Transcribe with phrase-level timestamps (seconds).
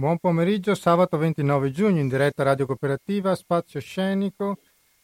[0.00, 4.56] Buon pomeriggio, sabato 29 giugno in diretta Radio Cooperativa, spazio scenico,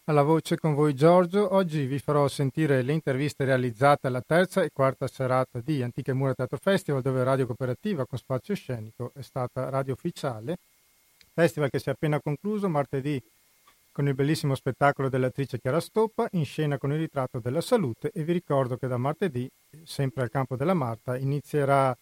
[0.04, 1.52] alla voce con voi Giorgio.
[1.54, 6.32] Oggi vi farò sentire le interviste realizzate alla terza e quarta serata di Antiche Mura
[6.32, 10.56] Teatro Festival, dove Radio Cooperativa con spazio scenico è stata radio ufficiale.
[11.34, 13.22] Festival che si è appena concluso martedì
[13.92, 18.24] con il bellissimo spettacolo dell'attrice Chiara Stoppa, in scena con il ritratto della salute e
[18.24, 19.46] vi ricordo che da martedì,
[19.84, 21.94] sempre al campo della Marta, inizierà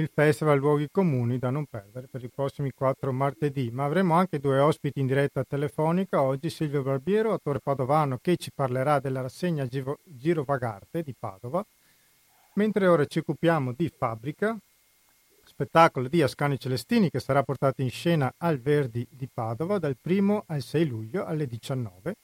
[0.00, 4.38] il festival Luoghi Comuni da non perdere per i prossimi quattro martedì, ma avremo anche
[4.38, 9.66] due ospiti in diretta telefonica, oggi Silvio Barbiero, attore padovano, che ci parlerà della rassegna
[9.66, 11.64] Giro Vagarte di Padova,
[12.54, 14.56] mentre ora ci occupiamo di Fabbrica,
[15.44, 20.44] spettacolo di Ascani Celestini che sarà portato in scena al Verdi di Padova dal 1
[20.46, 22.14] al 6 luglio alle 19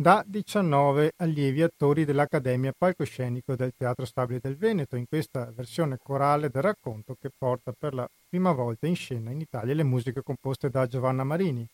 [0.00, 6.48] da 19 allievi attori dell'Accademia Palcoscenico del Teatro Stabile del Veneto in questa versione corale
[6.48, 10.70] del racconto che porta per la prima volta in scena in Italia le musiche composte
[10.70, 11.66] da Giovanna Marini.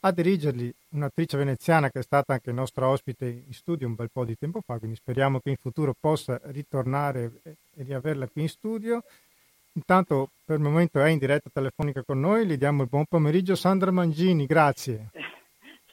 [0.00, 4.24] A dirigerli un'attrice veneziana che è stata anche nostra ospite in studio un bel po'
[4.24, 9.02] di tempo fa, quindi speriamo che in futuro possa ritornare e riaverla qui in studio.
[9.72, 13.54] Intanto per il momento è in diretta telefonica con noi, gli diamo il buon pomeriggio
[13.54, 15.10] Sandra Mangini, grazie.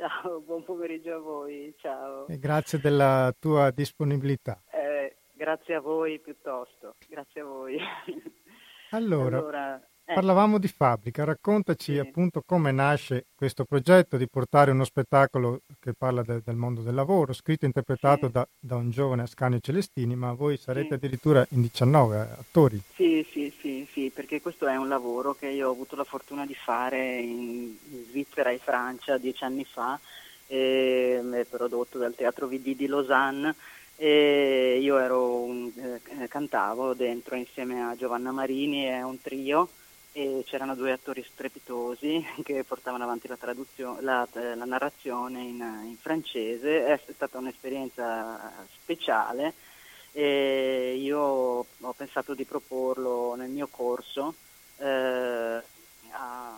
[0.02, 2.25] Ciao, buon pomeriggio a voi, ciao.
[2.27, 4.59] E grazie della tua disponibilità.
[4.71, 7.77] Eh, grazie a voi piuttosto, grazie a voi.
[8.94, 9.91] Allora, allora.
[10.03, 11.97] Parlavamo di fabbrica, raccontaci sì.
[11.97, 16.94] appunto come nasce questo progetto di portare uno spettacolo che parla de- del mondo del
[16.94, 18.31] lavoro, scritto e interpretato sì.
[18.33, 20.94] da, da, un giovane Ascanio Celestini, ma voi sarete sì.
[20.95, 22.81] addirittura in 19 attori.
[22.94, 26.45] Sì, sì, sì, sì, perché questo è un lavoro che io ho avuto la fortuna
[26.45, 27.73] di fare in,
[28.09, 29.97] Svizzera e Francia dieci anni fa,
[30.47, 33.55] e, è prodotto dal Teatro VD di Lausanne
[33.95, 39.69] e io ero un, eh, cantavo dentro insieme a Giovanna Marini e un trio
[40.14, 43.38] e c'erano due attori strepitosi che portavano avanti la,
[44.00, 49.53] la, la narrazione in, in, francese, è stata un'esperienza speciale
[50.12, 54.35] e io ho pensato di proporlo nel mio corso
[54.78, 54.85] eh,
[56.12, 56.53] a,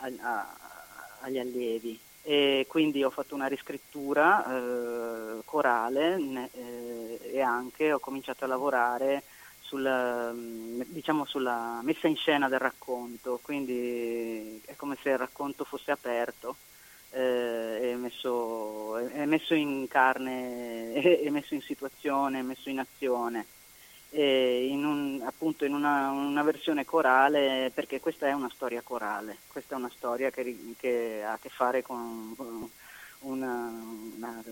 [0.00, 0.56] a,
[1.20, 1.98] agli allievi.
[2.22, 9.22] E quindi ho fatto una riscrittura eh, corale eh, e anche ho cominciato a lavorare
[9.70, 15.92] sulla, diciamo sulla messa in scena del racconto, quindi è come se il racconto fosse
[15.92, 16.56] aperto,
[17.10, 20.92] eh, è, messo, è, messo, in carne,
[21.22, 23.46] è, messo in situazione, è messo in azione.
[24.12, 29.76] In un, appunto in una, una, versione corale perché questa è una storia corale, questa
[29.76, 32.34] è una storia che, che ha a che fare con,
[33.20, 33.72] una,
[34.16, 34.42] una,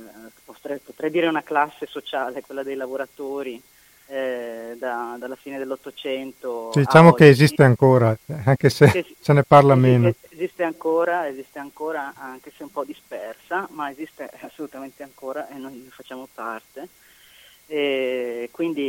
[0.45, 3.61] potrei dire una classe sociale, quella dei lavoratori,
[4.09, 6.71] eh, da, dalla fine dell'Ottocento.
[6.75, 10.15] Diciamo che esiste ancora, anche se che, se ne parla esiste, meno.
[10.31, 15.75] Esiste ancora, esiste ancora, anche se un po' dispersa, ma esiste assolutamente ancora e noi
[15.75, 16.89] ne facciamo parte.
[17.67, 18.83] E quindi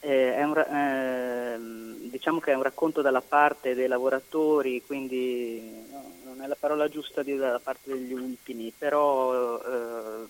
[0.00, 6.12] eh, è un, eh, diciamo che è un racconto dalla parte dei lavoratori, quindi no,
[6.24, 10.26] non è la parola giusta dire dalla parte degli ultimi, però eh,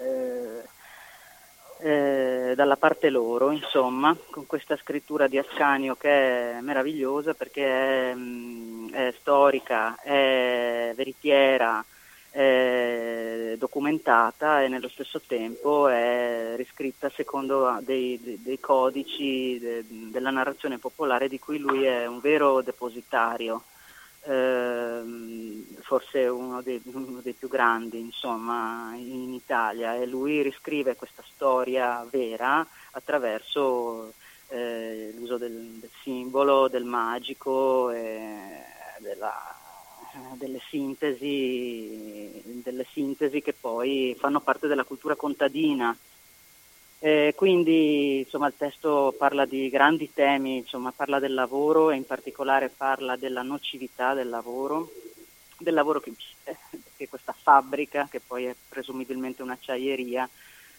[0.00, 0.72] eh
[2.54, 8.14] eh, dalla parte loro, insomma, con questa scrittura di Ascanio che è meravigliosa perché è,
[8.14, 11.84] mm, è storica, è veritiera,
[12.30, 20.78] è documentata e nello stesso tempo è riscritta secondo dei, dei, codici de, della narrazione
[20.78, 23.62] popolare di cui lui è un vero depositario.
[24.26, 25.43] Ehm,
[25.94, 32.04] forse uno dei, uno dei, più grandi insomma, in Italia e lui riscrive questa storia
[32.10, 34.12] vera attraverso
[34.48, 38.36] eh, l'uso del, del, simbolo, del magico e
[38.98, 39.54] della,
[40.32, 45.96] delle, sintesi, delle sintesi che poi fanno parte della cultura contadina.
[46.98, 52.04] Eh, quindi insomma, il testo parla di grandi temi, insomma, parla del lavoro e in
[52.04, 54.90] particolare parla della nocività del lavoro,
[55.64, 60.28] del lavoro che uccide, perché questa fabbrica, che poi è presumibilmente un'acciaieria,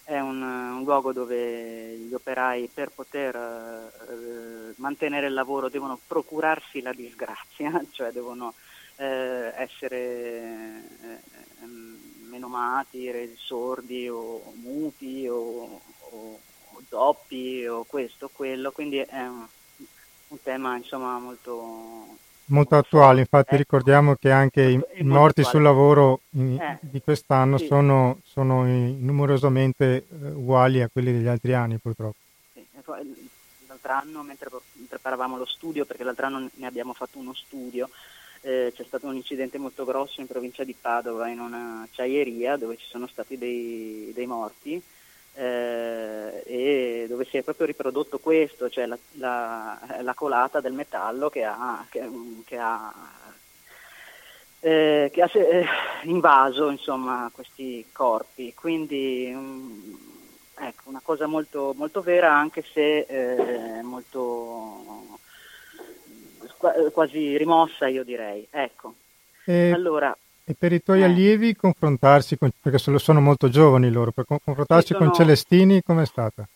[0.05, 6.81] è un, un luogo dove gli operai per poter eh, mantenere il lavoro devono procurarsi
[6.81, 8.53] la disgrazia, cioè devono
[8.97, 11.19] eh, essere eh,
[11.61, 16.39] ehm, menomati, resi sordi o muti o, o,
[16.69, 19.45] o doppi o questo o quello, quindi è un,
[20.27, 22.17] un tema insomma molto
[22.47, 25.43] molto attuale, infatti eh, ricordiamo che anche i, morti attuale.
[25.43, 27.65] sul lavoro in, eh, di quest'anno sì.
[27.65, 32.17] sono, sono numerosamente uh, uguali a quelli degli altri anni purtroppo.
[32.53, 32.65] Sì.
[33.67, 34.49] L'altro anno, mentre
[34.87, 37.89] preparavamo lo studio, perché l'altro anno ne abbiamo fatto uno studio,
[38.41, 42.77] eh, c'è stato un incidente molto grosso in provincia di Padova, in una acciaieria, dove
[42.77, 44.81] ci sono stati dei, dei morti.
[45.37, 51.29] Eh, e dove si è proprio riprodotto questo, cioè la, la, la colata del metallo
[51.29, 52.09] che ha, che,
[52.45, 52.93] che ha
[54.65, 55.65] eh, che ha eh,
[56.05, 58.55] invaso insomma, questi corpi.
[58.55, 59.95] Quindi um,
[60.57, 65.19] ecco, una cosa molto, molto vera anche se eh, molto
[66.91, 68.47] quasi rimossa io direi.
[68.49, 68.95] Ecco.
[69.45, 71.05] E, allora, e per i tuoi eh.
[71.05, 75.05] allievi confrontarsi, con, perché sono molto giovani loro, per confrontarsi sono...
[75.05, 76.47] con Celestini com'è stata?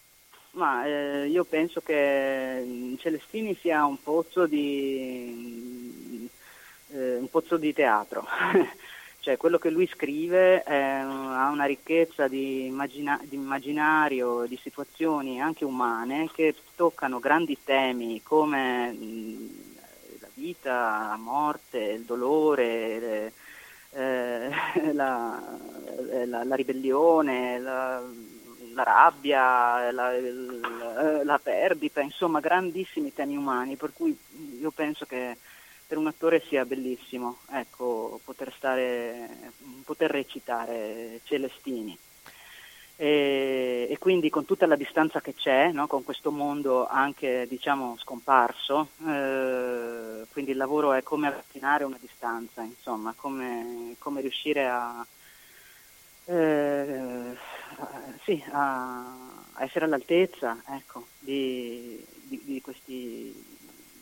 [0.52, 5.70] Ma eh, io penso che Celestini sia un pozzo di
[6.92, 8.26] eh, un pozzo di teatro.
[9.20, 15.42] cioè quello che lui scrive eh, ha una ricchezza di, immagina- di, immaginario, di situazioni
[15.42, 19.50] anche umane che toccano grandi temi come mh,
[20.22, 23.32] la vita, la morte, il dolore, le,
[23.92, 24.50] eh,
[24.94, 25.42] la,
[26.26, 28.02] la, la, ribellione, la,
[28.74, 30.12] la rabbia, la,
[31.24, 34.18] la, perdita, insomma grandissimi temi umani, per cui
[34.60, 35.38] io penso che
[35.88, 39.52] per un attore sia bellissimo ecco, poter, stare,
[39.84, 41.98] poter recitare Celestini.
[43.02, 47.96] E, e, quindi con tutta la distanza che c'è, no, con questo mondo anche diciamo
[47.98, 55.08] scomparso, eh, quindi il lavoro è come avvicinare una distanza, insomma, come, come riuscire a,
[56.26, 57.38] eh,
[58.26, 59.16] sì, a,
[59.60, 63.59] essere all'altezza ecco, di, di, di questi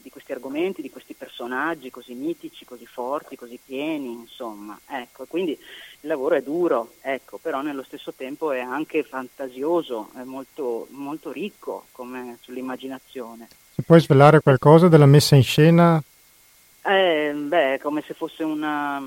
[0.07, 4.79] di questi argomenti, di questi personaggi così mitici, così forti, così pieni, insomma.
[4.87, 10.23] Ecco, quindi il lavoro è duro, ecco, però nello stesso tempo è anche fantasioso, è
[10.23, 13.49] molto, molto ricco come sull'immaginazione.
[13.73, 16.01] Si puoi svelare qualcosa della messa in scena?
[16.83, 19.01] Eh, beh, come se fosse una...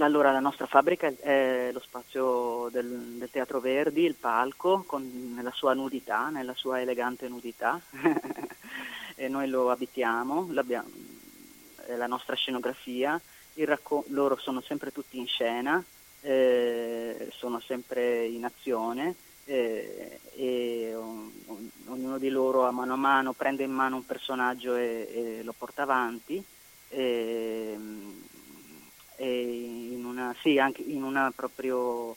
[0.00, 5.52] Allora, la nostra fabbrica è lo spazio del, del Teatro Verdi, il palco, con, nella
[5.52, 7.80] sua nudità, nella sua elegante nudità.
[9.14, 10.48] e noi lo abitiamo,
[11.86, 13.20] è la nostra scenografia,
[13.56, 15.82] racco- loro sono sempre tutti in scena,
[16.20, 19.14] eh, sono sempre in azione
[19.44, 21.30] eh, e on-
[21.86, 25.54] ognuno di loro a mano a mano prende in mano un personaggio e, e lo
[25.56, 26.42] porta avanti.
[26.88, 27.78] E,
[29.16, 29.42] e
[29.92, 32.16] in una, sì, anche in una proprio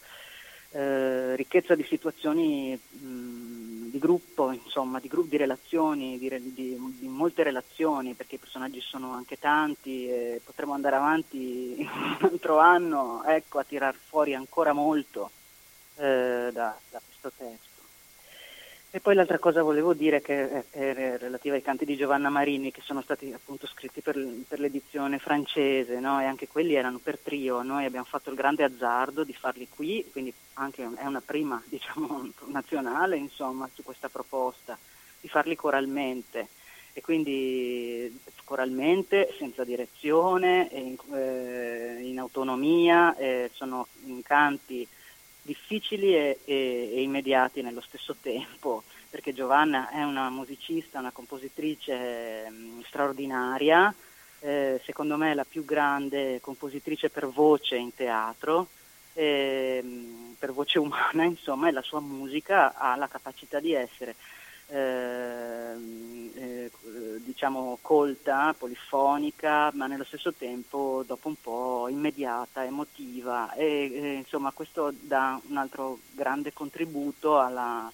[0.71, 3.46] eh, ricchezza di situazioni mh,
[3.89, 8.81] di gruppo, insomma, di, gruppi, di relazioni, di, di, di, molte relazioni, perché i personaggi
[8.81, 14.73] sono anche tanti e potremo andare avanti un altro anno ecco, a tirar fuori ancora
[14.73, 15.31] molto
[15.95, 17.76] eh, da, da questo testo.
[18.89, 22.81] E poi l'altra cosa volevo dire che è, relativa ai canti di Giovanna Marini che
[22.81, 24.17] sono stati appunto scritti per,
[24.47, 26.21] per l'edizione francese no?
[26.21, 27.61] e anche quelli erano per trio.
[27.63, 32.29] Noi abbiamo fatto il grande azzardo di farli qui, quindi anche è una prima diciamo,
[32.45, 34.77] nazionale insomma, su questa proposta,
[35.19, 36.47] di farli coralmente
[36.93, 43.85] e quindi coralmente, senza direzione, in, eh, in autonomia, eh, sono
[44.23, 44.87] canti
[45.47, 52.49] difficili e, e, e, immediati nello stesso tempo, perché Giovanna è una musicista, una compositrice
[52.49, 53.93] mm, straordinaria,
[54.41, 58.67] eh, secondo me la più grande compositrice per voce in teatro,
[59.13, 59.81] eh,
[60.37, 64.15] per voce umana, insomma, e la sua musica ha la capacità di essere
[64.67, 65.47] eh,
[67.37, 74.51] diciamo colta, polifonica, ma nello stesso tempo dopo un po' immediata, emotiva e eh, insomma
[74.51, 77.91] questo dà un altro grande contributo alla,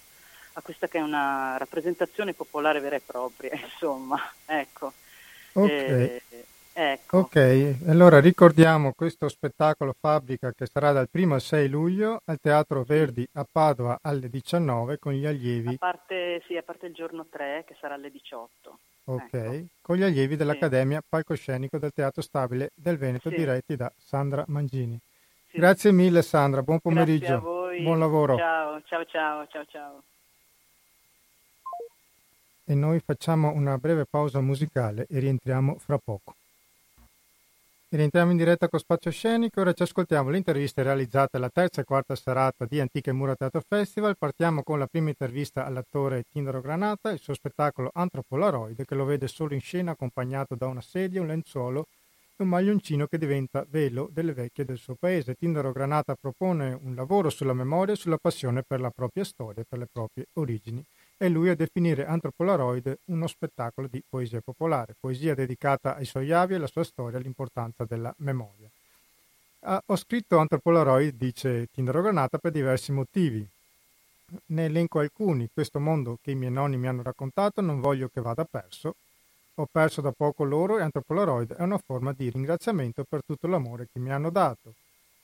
[0.54, 4.94] a questa che è una rappresentazione popolare vera e propria, insomma, ecco.
[5.54, 6.22] Okay.
[6.30, 7.20] Eh, Ecco.
[7.20, 12.82] Ok, allora ricordiamo questo spettacolo Fabbrica che sarà dal 1 al 6 luglio al Teatro
[12.82, 15.76] Verdi a Padova alle 19 con gli allievi.
[15.76, 18.80] A parte, sì, a parte il giorno 3 che sarà alle 18.
[19.06, 19.66] Ok, ecco.
[19.82, 21.06] con gli allievi dell'Accademia sì.
[21.10, 23.36] Palcoscenico del Teatro Stabile del Veneto sì.
[23.36, 24.98] diretti da Sandra Mangini.
[25.52, 25.60] Sì.
[25.60, 28.36] Grazie mille Sandra, buon pomeriggio, buon lavoro.
[28.38, 30.04] Ciao, ciao, ciao, ciao, ciao.
[32.66, 36.34] E noi facciamo una breve pausa musicale e rientriamo fra poco.
[37.96, 41.84] Rientriamo in diretta con Spazio Scenico, ora ci ascoltiamo le interviste realizzate alla terza e
[41.84, 44.18] quarta serata di Antiche Mura Teatro Festival.
[44.18, 49.28] Partiamo con la prima intervista all'attore Tindaro Granata, il suo spettacolo Antropolaroid che lo vede
[49.28, 51.86] solo in scena accompagnato da una sedia, un lenzuolo
[52.36, 55.36] e un maglioncino che diventa velo delle vecchie del suo paese.
[55.36, 59.78] Tindaro Granata propone un lavoro sulla memoria e sulla passione per la propria storia per
[59.78, 60.84] le proprie origini.
[61.18, 66.54] E lui a definire Antropolaroid uno spettacolo di poesia popolare, poesia dedicata ai suoi avi
[66.54, 68.70] e alla sua storia e all'importanza della memoria.
[69.62, 73.48] Ah, ho scritto Antropolaroid, dice Tindaro Granata, per diversi motivi.
[74.48, 75.50] Ne elenco alcuni.
[75.54, 78.96] Questo mondo che i miei nonni mi hanno raccontato non voglio che vada perso.
[79.56, 83.88] Ho perso da poco loro e Antropolaroid è una forma di ringraziamento per tutto l'amore
[83.92, 84.74] che mi hanno dato.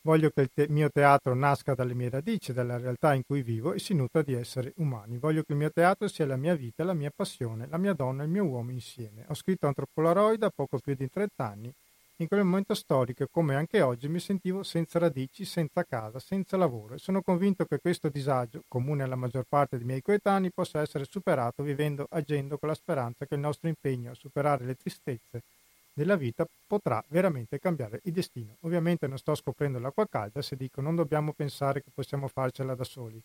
[0.01, 3.74] Voglio che il te- mio teatro nasca dalle mie radici, dalla realtà in cui vivo
[3.74, 5.18] e si nutra di esseri umani.
[5.18, 8.24] Voglio che il mio teatro sia la mia vita, la mia passione, la mia donna
[8.24, 9.25] e il mio uomo insieme.
[9.27, 11.74] Ho scritto Antropolaroid a poco più di 30 anni.
[12.18, 16.96] In quel momento storico, come anche oggi, mi sentivo senza radici, senza casa, senza lavoro
[16.96, 21.06] e sono convinto che questo disagio, comune alla maggior parte dei miei coetanei, possa essere
[21.06, 25.44] superato vivendo, agendo con la speranza che il nostro impegno a superare le tristezze
[26.00, 28.56] della vita potrà veramente cambiare il destino.
[28.62, 32.86] Ovviamente non sto scoprendo l'acqua calda se dico non dobbiamo pensare che possiamo farcela da
[32.86, 33.22] soli.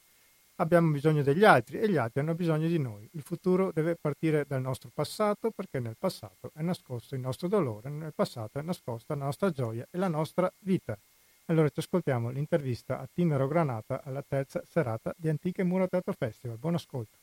[0.57, 3.09] Abbiamo bisogno degli altri e gli altri hanno bisogno di noi.
[3.13, 7.91] Il futuro deve partire dal nostro passato perché nel passato è nascosto il nostro dolore,
[7.91, 10.99] nel passato è nascosta la nostra gioia e la nostra vita.
[11.47, 16.57] Allora ci ascoltiamo l'intervista a Tinero Granata alla terza serata di Antiche Mura Teatro Festival.
[16.57, 17.19] Buon ascolto.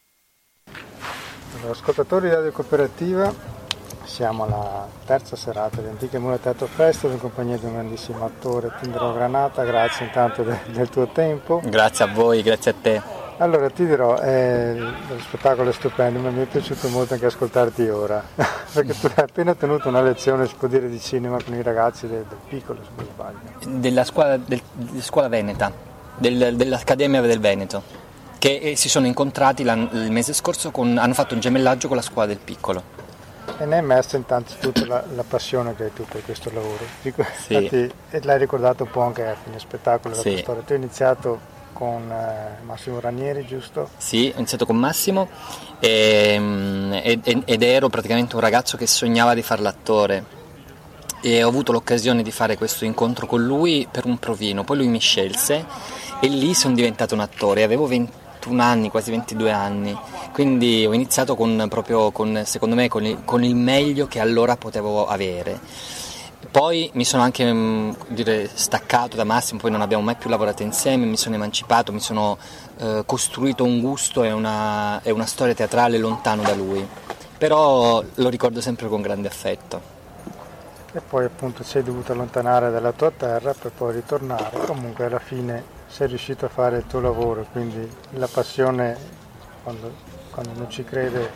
[1.56, 3.51] Allora, ascoltatori di Radio Cooperativa,
[4.04, 8.72] siamo alla terza serata di Antiche Mura Teatro Festival in compagnia di un grandissimo attore,
[8.82, 11.62] Tindro Granata, grazie intanto de- del tuo tempo.
[11.64, 13.02] Grazie a voi, grazie a te.
[13.38, 17.90] Allora ti dirò, eh, lo spettacolo è stupendo, ma mi è piaciuto molto anche ascoltarti
[17.90, 18.24] ora,
[18.72, 22.08] perché tu hai appena tenuto una lezione, si può dire, di cinema con i ragazzi
[22.08, 23.80] del, del piccolo, se non sbaglio.
[23.80, 25.72] Della scuola, del, della scuola Veneta,
[26.18, 27.82] del, dell'Accademia del Veneto,
[28.38, 32.04] che eh, si sono incontrati il mese scorso, con, hanno fatto un gemellaggio con la
[32.04, 33.01] scuola del piccolo
[33.58, 36.84] e ne è messa innanzitutto la, la passione che hai tu per questo lavoro.
[37.02, 37.08] Sì.
[37.54, 40.38] Infatti, e l'hai ricordato un po' anche a fine spettacolo sì.
[40.38, 40.64] storia.
[40.64, 41.40] Tu hai iniziato
[41.74, 43.90] con eh, Massimo Ranieri, giusto?
[43.98, 45.30] Sì, ho iniziato con Massimo
[45.80, 50.40] ehm, e, ed, ed ero praticamente un ragazzo che sognava di fare l'attore
[51.22, 54.88] e ho avuto l'occasione di fare questo incontro con lui per un provino, poi lui
[54.88, 55.66] mi scelse
[56.20, 57.86] e lì sono diventato un attore, avevo
[58.42, 59.98] 21 anni, quasi 22 anni
[60.32, 64.56] quindi ho iniziato con, proprio con, secondo me con il, con il, meglio che allora
[64.56, 65.60] potevo avere.
[66.50, 70.64] Poi mi sono anche mm, dire, staccato da Massimo, poi non abbiamo mai più lavorato
[70.64, 72.38] insieme, mi sono emancipato, mi sono
[72.78, 76.86] eh, costruito un gusto e una, e una storia teatrale lontano da lui,
[77.38, 80.00] però lo ricordo sempre con grande affetto.
[80.94, 85.80] E poi appunto sei dovuto allontanare dalla tua terra per poi ritornare, comunque alla fine
[85.92, 88.98] sei riuscito a fare il tuo lavoro, quindi la passione
[89.64, 91.30] quando quando non ci crede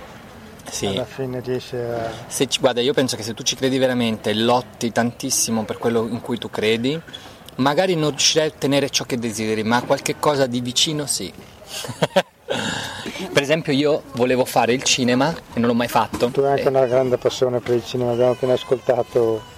[0.69, 0.87] sì.
[0.87, 2.09] alla fine riesce a...
[2.27, 6.07] Se ci, guarda, io penso che se tu ci credi veramente lotti tantissimo per quello
[6.07, 6.99] in cui tu credi,
[7.57, 11.31] magari non riuscirai a ottenere ciò che desideri, ma qualche cosa di vicino sì.
[13.31, 16.29] per esempio io volevo fare il cinema e non l'ho mai fatto.
[16.29, 16.69] Tu hai anche e...
[16.69, 19.53] una grande passione per il cinema, abbiamo appena ascoltato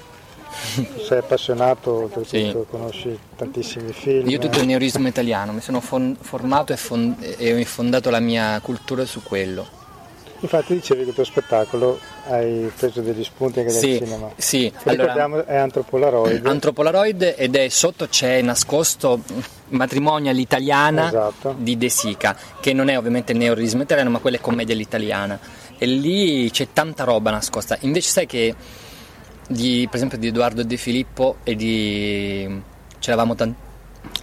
[1.06, 2.56] sei appassionato, sì.
[2.70, 4.28] conosci tantissimi film.
[4.30, 8.20] Io tutto il neurismo italiano, mi sono fon- formato e, fond- e ho fondato la
[8.20, 9.78] mia cultura su quello.
[10.40, 14.32] Infatti dicevi che il tuo spettacolo hai preso degli spunti anche sì, dal cinema.
[14.36, 16.46] Sì, ricordiamo è Antropolaroid.
[16.46, 19.22] Antropolaroid ed è sotto c'è nascosto
[19.70, 21.56] matrimonio all'italiana esatto.
[21.58, 25.40] di De Sica, che non è ovviamente il neorealismo italiano, ma quella è commedia all'italiana.
[25.80, 27.76] E lì c'è tanta roba nascosta.
[27.82, 28.56] Invece sai che
[29.48, 32.62] di, per esempio di Edoardo De Filippo e di...
[33.00, 33.66] ci eravamo tanti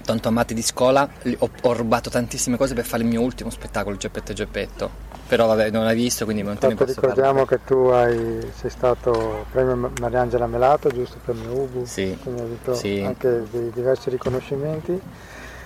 [0.05, 3.97] tanto amati di scuola, ho, ho, rubato tantissime cose per fare il mio ultimo spettacolo,
[3.97, 4.91] Geppetto e Geppetto.
[5.27, 7.59] Però vabbè, non l'hai visto, quindi non te ne posso ricordiamo parlare.
[7.59, 11.17] che tu hai, sei stato premio Mariangela Melato, giusto?
[11.25, 13.03] Premio Ubu, sì, quindi hai avuto sì.
[13.05, 15.01] anche dei diversi riconoscimenti.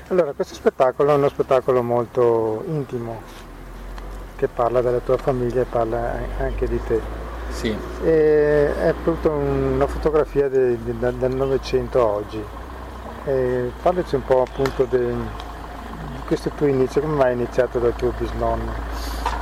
[0.09, 3.21] Allora, questo spettacolo è uno spettacolo molto intimo,
[4.37, 7.28] che parla della tua famiglia e parla anche di te.
[7.59, 7.77] Sì.
[8.05, 12.41] E è appunto una fotografia de, de, de, del Novecento oggi.
[13.25, 14.97] E parlaci un po' appunto di
[16.25, 18.73] questo tuo inizio, come mai hai iniziato dal tuo bisnonno?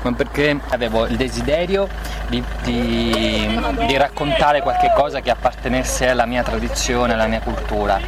[0.00, 1.86] Ma perché avevo il desiderio
[2.28, 8.00] di, di, di raccontare qualche cosa che appartenesse alla mia tradizione, alla mia cultura.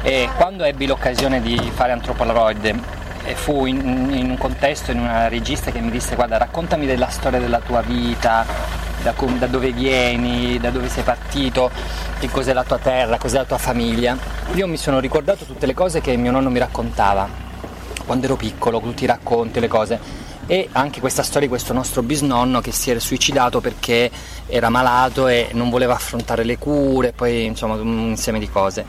[0.00, 2.80] E quando ebbi l'occasione di fare Antropolaroid
[3.24, 7.08] e fu in, in, un contesto, in una regista che mi disse guarda raccontami della
[7.08, 11.70] storia della tua vita, da, da, dove vieni, da dove sei partito,
[12.18, 14.16] che cos'è la tua terra, cos'è la tua famiglia.
[14.54, 17.28] Io mi sono ricordato tutte le cose che mio nonno mi raccontava
[18.06, 20.22] quando ero piccolo, tutti i racconti, le cose.
[20.46, 24.10] E anche questa storia di questo nostro bisnonno che si era suicidato perché
[24.46, 28.84] era malato e non voleva affrontare le cure, poi insomma un insieme di cose.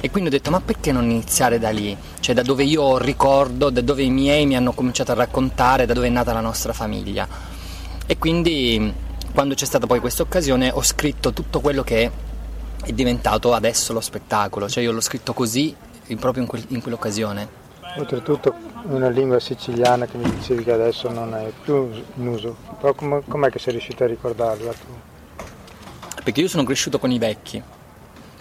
[0.00, 1.96] E quindi ho detto, ma perché non iniziare da lì?
[2.20, 5.94] Cioè da dove io ricordo, da dove i miei mi hanno cominciato a raccontare, da
[5.94, 7.26] dove è nata la nostra famiglia.
[8.06, 12.10] E quindi quando c'è stata poi questa occasione ho scritto tutto quello che
[12.82, 15.74] è diventato adesso lo spettacolo, cioè io l'ho scritto così
[16.18, 17.58] proprio in, quel, in quell'occasione.
[17.96, 22.94] Oltretutto una lingua siciliana che mi dicevi che adesso non è più in uso, però
[22.94, 25.44] com- com'è che sei riuscito a ricordarla tu?
[26.22, 27.62] Perché io sono cresciuto con i vecchi,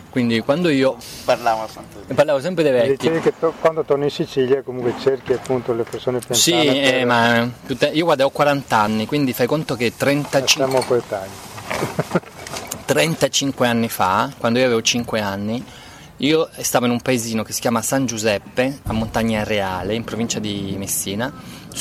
[0.09, 2.95] quindi quando io parlavo sempre, parlavo sempre dei vecchi.
[2.97, 6.65] Dicevi che to- quando torni in Sicilia comunque cerchi appunto le persone più Sì, per...
[6.95, 7.49] eh, ma
[7.91, 10.65] io guarda ho 40 anni, quindi fai conto che 35...
[10.65, 11.29] Siamo coetanei.
[12.85, 15.63] 35 anni fa, quando io avevo 5 anni,
[16.17, 20.39] io stavo in un paesino che si chiama San Giuseppe, a Montagna Reale, in provincia
[20.39, 21.31] di Messina,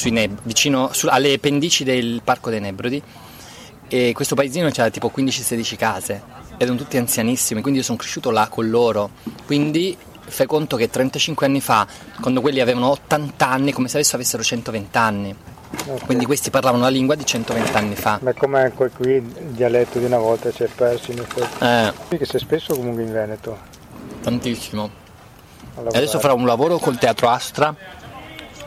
[0.04, 3.02] Neb- vicino su- alle pendici del Parco dei Nebrodi.
[3.90, 6.22] E questo paesino c'era tipo 15-16 case,
[6.58, 9.10] erano tutti anzianissimi, quindi io sono cresciuto là con loro.
[9.46, 11.86] Quindi fai conto che 35 anni fa,
[12.20, 15.34] quando quelli avevano 80 anni, come se adesso avessero 120 anni.
[15.70, 15.98] Okay.
[16.06, 18.18] Quindi questi parlavano la lingua di 120 anni fa.
[18.22, 21.64] Ma come qui il dialetto di una volta si è perso in effetti.
[21.64, 22.16] Eh.
[22.18, 23.76] Che sei spesso comunque in Veneto
[24.28, 24.90] tantissimo.
[25.76, 27.74] E adesso farò un lavoro col Teatro Astra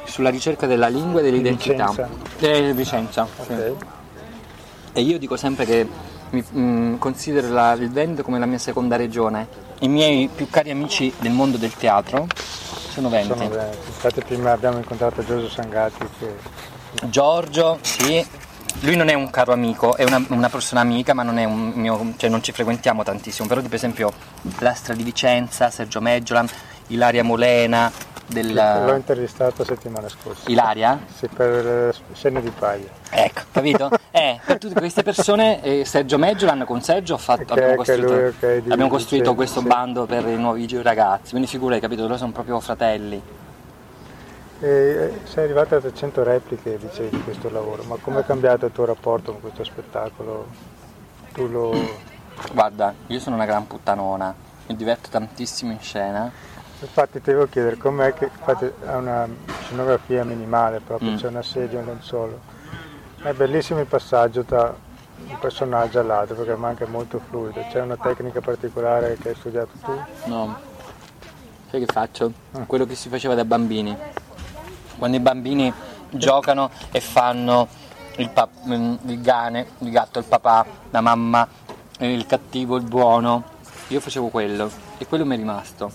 [0.05, 1.89] sulla ricerca della lingua e dell'identità.
[1.89, 2.09] Vicenza.
[2.39, 3.75] Eh, Vicenza okay.
[3.77, 3.85] sì.
[4.93, 5.87] E io dico sempre che
[6.31, 9.47] mi mh, mm, considero la, il Veneto come la mia seconda regione.
[9.79, 12.27] I miei più cari amici del mondo del teatro
[12.91, 13.29] sono veneti.
[13.29, 13.77] Sono veneti.
[13.87, 16.05] Infatti prima abbiamo incontrato Giorgio Sangati.
[16.19, 16.35] Che...
[17.09, 18.25] Giorgio, sì,
[18.81, 21.71] lui non è un caro amico, è una, una persona amica, ma non è un
[21.75, 24.11] mio, cioè non ci frequentiamo tantissimo, però per esempio
[24.59, 26.45] l'Astra di Vicenza, Sergio Meggiola,
[26.87, 27.91] Ilaria Molena,
[28.31, 28.53] del...
[28.53, 30.49] L'ho intervistato settimana scorsa.
[30.49, 30.99] Ilaria?
[31.13, 32.89] Sì, per Scene di Paglia.
[33.09, 33.89] Ecco, capito?
[34.11, 38.57] eh, per tutte queste persone, eh, Sergio Meggiolan con Sergio fatto, abbiamo costruito, lui, okay,
[38.57, 39.67] abbiamo costruito questo sì.
[39.67, 43.21] bando per i nuovi ragazzi, quindi figura, capito, loro sono proprio fratelli.
[44.63, 48.71] E sei arrivata a 300 repliche, dicevi, di questo lavoro, ma come è cambiato il
[48.71, 50.47] tuo rapporto con questo spettacolo?
[51.33, 51.73] Tu lo...
[52.53, 54.33] Guarda, io sono una gran puttanona,
[54.67, 56.31] mi diverto tantissimo in scena.
[56.81, 59.27] Infatti ti devo chiedere, com'è che fate una
[59.63, 61.15] scenografia minimale proprio, mm.
[61.15, 62.39] c'è una sedia, un lenzuolo.
[63.21, 64.75] È bellissimo il passaggio tra
[65.27, 67.63] un personaggio all'altro perché manca molto fluido.
[67.69, 69.91] C'è una tecnica particolare che hai studiato tu?
[70.25, 70.59] No.
[71.69, 72.31] Sai che faccio?
[72.53, 72.65] Ah.
[72.65, 73.95] Quello che si faceva da bambini
[75.01, 75.73] quando i bambini
[76.11, 77.67] giocano e fanno
[78.17, 81.47] il, pa- mm, il cane, il gatto, il papà, la mamma,
[82.01, 83.43] il cattivo, il buono.
[83.87, 85.91] Io facevo quello e quello mi è rimasto.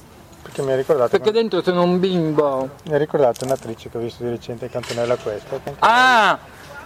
[0.46, 1.10] Perché mi ha ricordato.
[1.10, 1.40] Perché come...
[1.40, 2.70] dentro sono un bimbo.
[2.84, 5.60] Mi ha ricordato un'attrice che ho visto di recente in Cantonella Questa.
[5.80, 6.38] Ah!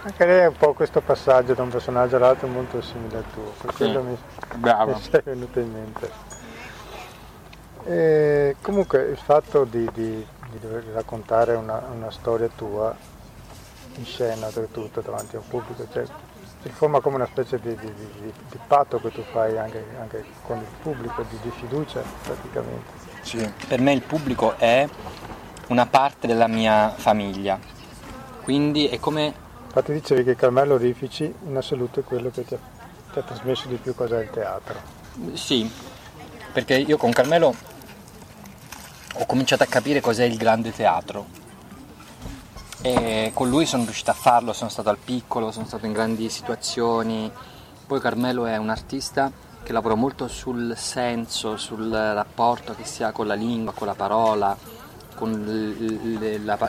[0.03, 3.53] Anche lei è un po' questo passaggio da un personaggio all'altro molto simile al tuo.
[3.61, 4.17] Per quello mi,
[4.55, 4.93] Bravo.
[4.99, 6.11] mi è venuto in mente.
[7.83, 12.93] E comunque il fatto di, di di dover raccontare una, una storia tua
[13.95, 16.05] in scena oltretutto davanti a un pubblico, cioè
[16.61, 20.67] si forma come una specie di, di patto che tu fai anche, anche, con il
[20.81, 23.00] pubblico, di, fiducia praticamente.
[23.21, 24.87] Sì, per me il pubblico è
[25.67, 27.59] una parte della mia famiglia,
[28.43, 29.33] quindi è come...
[29.65, 32.59] Infatti dicevi che Carmelo Rifici in assoluto è quello che ti ha,
[33.13, 34.75] ti ha trasmesso di più cos'è il teatro.
[35.33, 35.71] Sì,
[36.51, 37.55] perché io con Carmelo
[39.13, 41.25] ho cominciato a capire cos'è il grande teatro
[42.81, 46.29] e con lui sono riuscito a farlo, sono stato al piccolo, sono stato in grandi
[46.29, 47.31] situazioni.
[47.85, 49.31] Poi Carmelo è un artista
[49.63, 53.95] che lavora molto sul senso, sul rapporto che si ha con la lingua, con la
[53.95, 54.57] parola,
[55.15, 55.43] con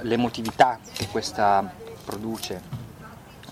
[0.02, 1.72] l'emotività che questa
[2.04, 2.60] produce.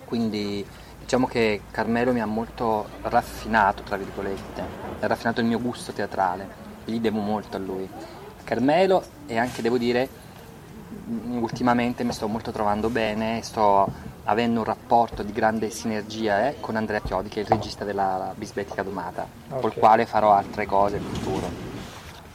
[0.04, 0.66] Quindi
[1.00, 4.62] diciamo che Carmelo mi ha molto raffinato, tra virgolette,
[5.00, 6.48] ha raffinato il mio gusto teatrale,
[6.84, 7.88] gli devo molto a lui.
[8.44, 10.08] Carmelo e anche devo dire
[11.28, 16.76] ultimamente mi sto molto trovando bene, sto avendo un rapporto di grande sinergia eh, con
[16.76, 19.60] Andrea Chiodi che è il regista della Bisbetica Domata, okay.
[19.60, 21.68] col quale farò altre cose in futuro.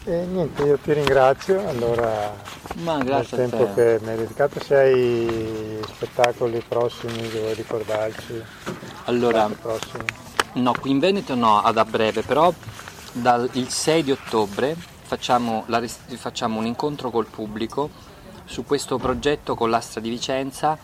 [0.07, 2.31] E niente, io ti ringrazio allora
[2.75, 4.63] Ma grazie il tempo che mi hai dedicato.
[4.63, 8.43] Se hai spettacoli prossimi che vuoi ricordarci?
[9.05, 9.49] Allora,
[10.53, 12.53] no, qui in Veneto no, ad a breve, però
[13.13, 17.89] dal 6 di ottobre facciamo, la, facciamo un incontro col pubblico
[18.45, 20.77] su questo progetto con l'Astra di Vicenza,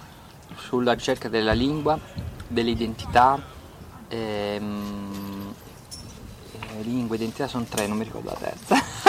[0.62, 2.00] sulla ricerca della lingua,
[2.47, 3.41] dell'identità.
[4.08, 5.54] Ehm,
[6.52, 9.01] eh, lingua, identità sono tre, non mi ricordo la terza.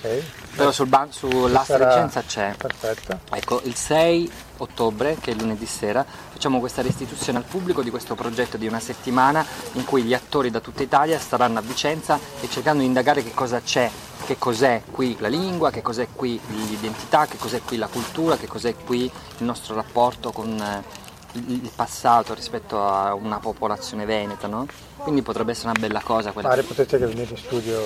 [0.00, 0.22] Ok.
[0.54, 2.54] Però sul ban- sull'asta Sarà- Vicenza c'è.
[2.56, 3.18] Perfetto.
[3.32, 8.14] Ecco, il 6 ottobre, che è lunedì sera, facciamo questa restituzione al pubblico di questo
[8.14, 12.48] progetto di una settimana in cui gli attori da tutta Italia staranno a Vicenza e
[12.48, 13.90] cercando di indagare che cosa c'è,
[14.26, 18.46] che cos'è qui la lingua, che cos'è qui l'identità, che cos'è qui la cultura, che
[18.46, 21.06] cos'è qui il nostro rapporto con eh,
[21.46, 24.66] il passato rispetto a una popolazione veneta, no?
[24.96, 26.48] Quindi potrebbe essere una bella cosa quella.
[26.48, 27.80] Magari potete anche venire in studio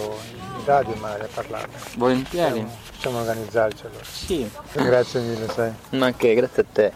[0.58, 1.76] in radio magari a parlarne.
[1.96, 2.62] Volentieri.
[2.62, 4.04] Possiamo, possiamo organizzarci allora.
[4.04, 4.50] Sì.
[4.72, 5.72] Grazie mille, sai.
[5.90, 6.92] Ma che, grazie a te.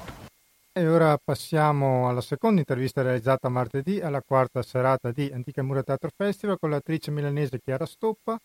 [0.73, 6.11] E ora passiamo alla seconda intervista realizzata martedì alla quarta serata di Antica Mura Teatro
[6.15, 8.39] Festival con l'attrice milanese Chiara Stoppa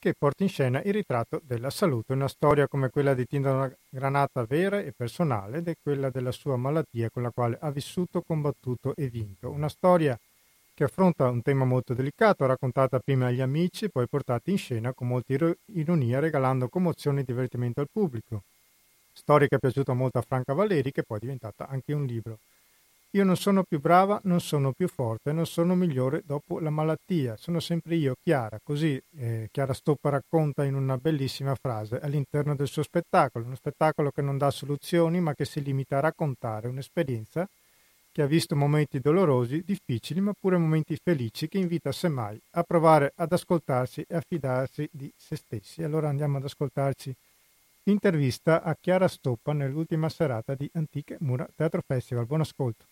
[0.00, 4.46] che porta in scena il ritratto della salute, una storia come quella di Tindaro Granata
[4.46, 8.96] vera e personale ed è quella della sua malattia con la quale ha vissuto, combattuto
[8.96, 9.50] e vinto.
[9.50, 10.18] Una storia
[10.72, 15.06] che affronta un tema molto delicato, raccontata prima agli amici, poi portata in scena con
[15.06, 18.44] molta iro- ironia, regalando commozione e divertimento al pubblico.
[19.12, 22.38] Storia che è piaciuta molto a Franca Valeri, che poi è diventata anche un libro.
[23.14, 27.36] Io non sono più brava, non sono più forte, non sono migliore dopo la malattia,
[27.36, 28.60] sono sempre io, Chiara.
[28.62, 34.12] Così eh, Chiara Stoppa racconta in una bellissima frase all'interno del suo spettacolo, uno spettacolo
[34.12, 37.48] che non dà soluzioni ma che si limita a raccontare un'esperienza
[38.12, 43.12] che ha visto momenti dolorosi, difficili, ma pure momenti felici che invita semmai a provare
[43.16, 45.82] ad ascoltarsi e a fidarsi di se stessi.
[45.82, 47.12] Allora andiamo ad ascoltarci
[47.84, 52.26] l'intervista a Chiara Stoppa nell'ultima serata di Antiche Mura Teatro Festival.
[52.26, 52.84] Buon ascolto.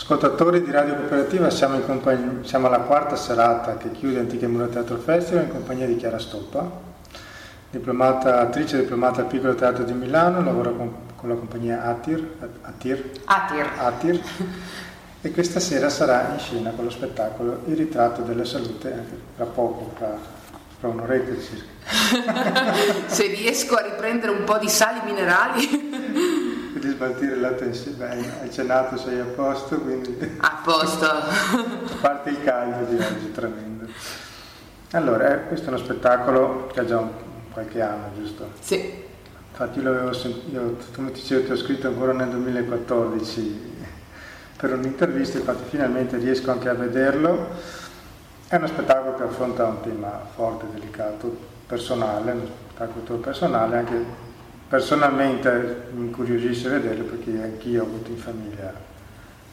[0.00, 4.66] Ascoltatori di Radio Cooperativa, siamo, in compagnia- siamo alla quarta serata che chiude Antiche Mura
[4.66, 6.70] Teatro Festival in compagnia di Chiara Stoppa,
[7.68, 12.24] diplomata, attrice diplomata al Piccolo Teatro di Milano, lavora con, con la compagnia Atir,
[12.62, 13.70] Atir, Atir.
[13.76, 14.22] Atir
[15.20, 19.46] e questa sera sarà in scena con lo spettacolo Il ritratto della salute, anche tra
[19.46, 20.16] poco, tra,
[20.78, 23.02] tra un'oretta circa.
[23.10, 28.50] Se riesco a riprendere un po' di sali minerali, di smaltire il latte insieme, hai
[28.50, 31.06] cenato, sei a posto, quindi a posto.
[32.00, 33.86] parte il caldo di oggi, tremendo.
[34.92, 37.10] Allora, eh, questo è uno spettacolo che ha già un,
[37.52, 38.50] qualche anno, giusto?
[38.60, 39.06] Sì,
[39.60, 43.76] Infatti io l'avevo sentito, come ti dicevo, ti ho scritto ancora nel 2014
[44.56, 47.48] per un'intervista, infatti finalmente riesco anche a vederlo.
[48.46, 51.36] È uno spettacolo che affronta un tema forte, delicato,
[51.66, 54.04] personale, uno spettacolo personale, anche
[54.68, 58.72] personalmente mi incuriosisce vederlo perché anch'io ho avuto in famiglia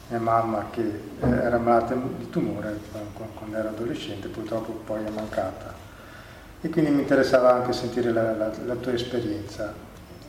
[0.08, 2.78] mia mamma che eh, era malata di tumore
[3.12, 5.74] quando, ero adolescente, purtroppo poi è mancata.
[6.60, 9.72] E quindi mi interessava anche sentire la, la- la tua esperienza.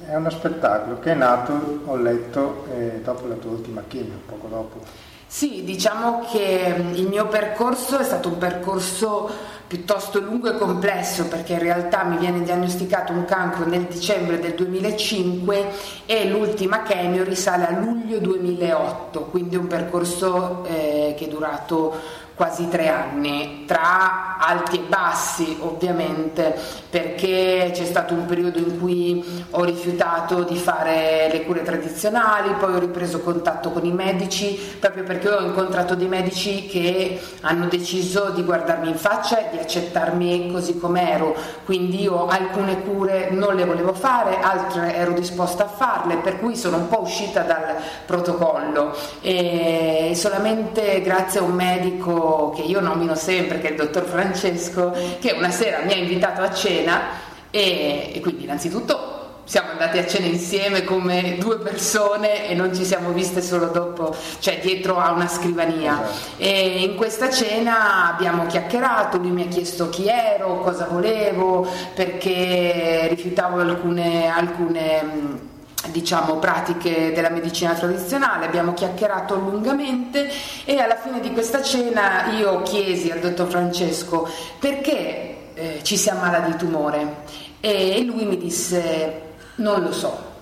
[0.06, 4.48] È uno spettacolo che è nato, ho letto, eh, dopo la tua ultima chemio, poco
[4.48, 4.84] dopo.
[5.30, 9.30] Sì, diciamo che mm, il mio percorso è stato un percorso
[9.68, 14.54] piuttosto lungo e complesso perché in realtà mi viene diagnosticato un cancro nel dicembre del
[14.54, 15.66] 2005
[16.06, 22.68] e l'ultima chemio risale a luglio 2008, quindi un percorso eh, che è durato quasi
[22.68, 26.56] tre anni, tra alti e bassi ovviamente,
[26.88, 32.76] perché c'è stato un periodo in cui ho rifiutato di fare le cure tradizionali, poi
[32.76, 38.30] ho ripreso contatto con i medici, proprio perché ho incontrato dei medici che hanno deciso
[38.30, 43.66] di guardarmi in faccia e di accettarmi così com'ero, quindi io alcune cure non le
[43.66, 48.96] volevo fare, altre ero disposta a farle, per cui sono un po' uscita dal protocollo.
[49.22, 54.94] E solamente grazie a un medico che io nomino sempre, che è il dottor Francesco,
[55.20, 57.02] che una sera mi ha invitato a cena
[57.50, 59.16] e, e quindi innanzitutto
[59.48, 64.14] siamo andati a cena insieme come due persone e non ci siamo viste solo dopo,
[64.40, 66.04] cioè dietro a una scrivania.
[66.36, 73.08] E in questa cena abbiamo chiacchierato, lui mi ha chiesto chi ero, cosa volevo, perché
[73.08, 75.47] rifiutavo alcune, alcune
[75.92, 80.30] diciamo pratiche della medicina tradizionale, abbiamo chiacchierato lungamente
[80.66, 86.10] e alla fine di questa cena io chiesi al dottor Francesco perché eh, ci si
[86.10, 87.24] ammala di tumore
[87.60, 89.22] e lui mi disse
[89.56, 90.36] non lo so.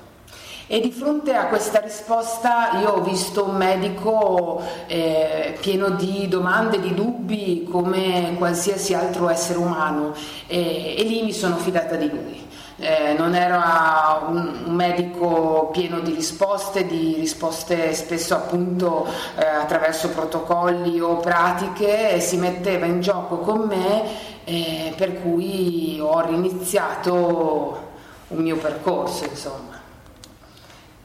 [0.67, 6.79] E di fronte a questa risposta io ho visto un medico eh, pieno di domande,
[6.79, 10.15] di dubbi come qualsiasi altro essere umano
[10.47, 12.43] e, e lì mi sono fidata di lui.
[12.77, 19.07] Eh, non era un, un medico pieno di risposte, di risposte spesso appunto
[19.37, 24.03] eh, attraverso protocolli o pratiche, si metteva in gioco con me,
[24.43, 27.83] eh, per cui ho riniziato
[28.27, 29.81] un mio percorso, insomma.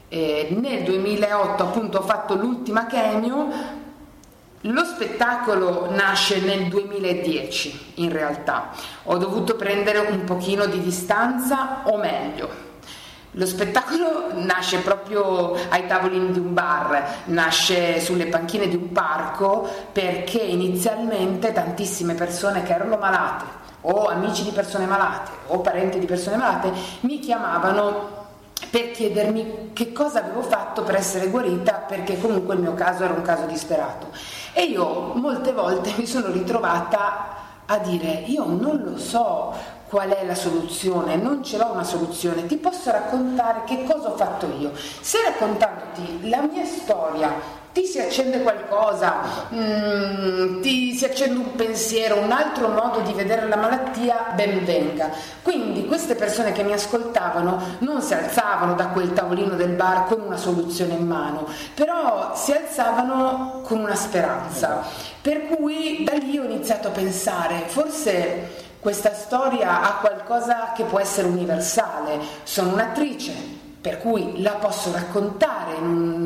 [0.08, 3.78] E nel 2008 appunto ho fatto l'ultima chemio
[4.64, 8.70] lo spettacolo nasce nel 2010 in realtà,
[9.04, 12.68] ho dovuto prendere un pochino di distanza o meglio.
[13.34, 19.66] Lo spettacolo nasce proprio ai tavolini di un bar, nasce sulle panchine di un parco
[19.92, 26.04] perché inizialmente tantissime persone che erano malate o amici di persone malate o parenti di
[26.04, 26.70] persone malate
[27.00, 28.18] mi chiamavano
[28.68, 33.14] per chiedermi che cosa avevo fatto per essere guarita perché comunque il mio caso era
[33.14, 34.08] un caso disperato.
[34.52, 39.54] E io molte volte mi sono ritrovata a dire io non lo so
[39.88, 44.16] qual è la soluzione, non ce l'ho una soluzione, ti posso raccontare che cosa ho
[44.16, 44.72] fatto io.
[44.74, 52.18] Se raccontandoti la mia storia ti si accende qualcosa, mm, ti si accende un pensiero,
[52.18, 55.10] un altro modo di vedere la malattia, ben venga.
[55.42, 60.20] Quindi queste persone che mi ascoltavano non si alzavano da quel tavolino del bar con
[60.20, 64.82] una soluzione in mano, però si alzavano con una speranza.
[65.20, 70.98] Per cui da lì ho iniziato a pensare, forse questa storia ha qualcosa che può
[70.98, 72.18] essere universale.
[72.42, 73.32] Sono un'attrice,
[73.80, 76.19] per cui la posso raccontare in un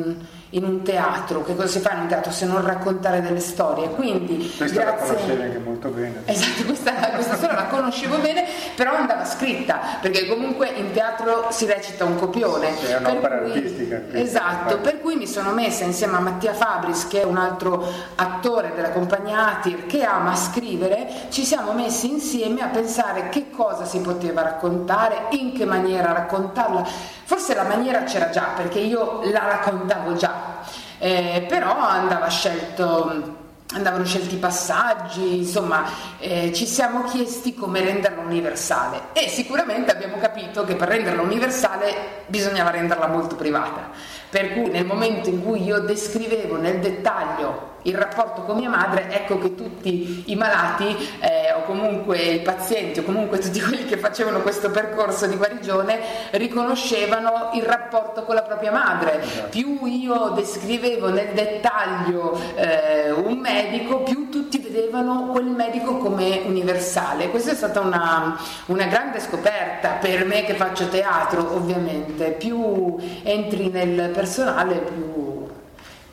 [0.54, 3.90] in un teatro, che cosa si fa in un teatro se non raccontare delle storie?
[3.90, 5.06] Quindi, questa grazie...
[5.06, 6.22] la conoscevi anche molto bene.
[6.24, 8.44] Esatto, questa, questa storia la conoscevo bene,
[8.76, 12.74] però andava scritta, perché comunque in teatro si recita un copione.
[12.76, 14.02] Sì, è un'opera cui, artistica.
[14.12, 18.72] Esatto, per cui mi sono messa insieme a Mattia Fabris, che è un altro attore
[18.74, 23.98] della compagnia Atir, che ama scrivere, ci siamo messi insieme a pensare che cosa si
[23.98, 27.22] poteva raccontare, in che maniera raccontarla.
[27.24, 30.60] Forse la maniera c'era già, perché io la raccontavo già,
[30.98, 35.84] eh, però andava scelto andavano scelti i passaggi, insomma
[36.18, 39.06] eh, ci siamo chiesti come renderla universale.
[39.12, 43.90] E sicuramente abbiamo capito che per renderla universale bisognava renderla molto privata,
[44.30, 49.10] per cui nel momento in cui io descrivevo nel dettaglio il rapporto con mia madre,
[49.10, 53.96] ecco che tutti i malati eh, o comunque i pazienti o comunque tutti quelli che
[53.96, 55.98] facevano questo percorso di guarigione
[56.32, 59.22] riconoscevano il rapporto con la propria madre.
[59.22, 59.48] Esatto.
[59.48, 67.30] Più io descrivevo nel dettaglio eh, un medico, più tutti vedevano quel medico come universale.
[67.30, 72.32] Questa è stata una, una grande scoperta per me che faccio teatro, ovviamente.
[72.32, 75.33] Più entri nel personale, più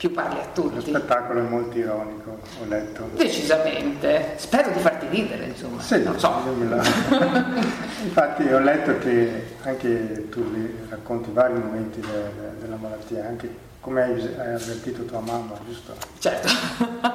[0.02, 0.74] più parli a tutti.
[0.74, 3.08] Lo spettacolo è molto ironico, ho letto.
[3.14, 5.80] Decisamente, spero di farti ridere, insomma.
[5.80, 6.42] Sì, non so.
[8.02, 10.44] Infatti ho letto che anche tu
[10.88, 15.94] racconti vari momenti de, de, della malattia, anche come hai, hai avvertito tua mamma, giusto?
[16.18, 16.48] Certo.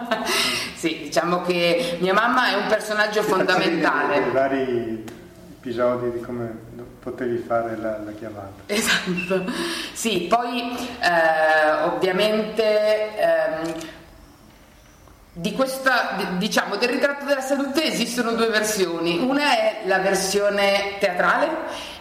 [0.77, 4.31] sì, diciamo che mia mamma è un personaggio sì, fondamentale.
[4.31, 5.03] Vari
[5.59, 6.66] episodi di come
[7.07, 8.63] potevi fare la, la chiamata.
[8.65, 9.45] Esatto,
[9.93, 13.73] sì, poi eh, ovviamente ehm,
[15.31, 21.47] di questa, diciamo, del ritratto della salute esistono due versioni, una è la versione teatrale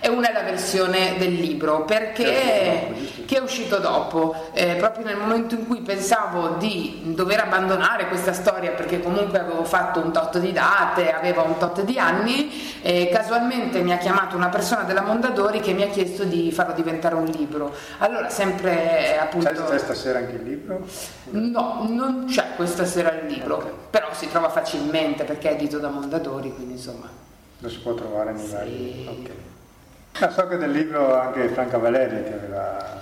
[0.00, 5.16] e una è la versione del libro, perché che è uscito dopo, eh, proprio nel
[5.16, 10.38] momento in cui pensavo di dover abbandonare questa storia perché comunque avevo fatto un tot
[10.38, 15.02] di date, avevo un tot di anni, eh, casualmente mi ha chiamato una persona della
[15.02, 17.74] Mondadori che mi ha chiesto di farlo diventare un libro.
[17.98, 19.48] Allora sempre appunto...
[19.48, 20.86] C'è stasera anche il libro?
[21.30, 23.72] No, non c'è questa sera il libro, okay.
[23.90, 27.08] però si trova facilmente perché è edito da Mondadori, quindi insomma...
[27.58, 28.52] Lo si può trovare nei sì.
[28.52, 29.08] vari...
[29.08, 29.54] Okay.
[30.34, 32.96] So che del libro anche Franca Valeri ti aveva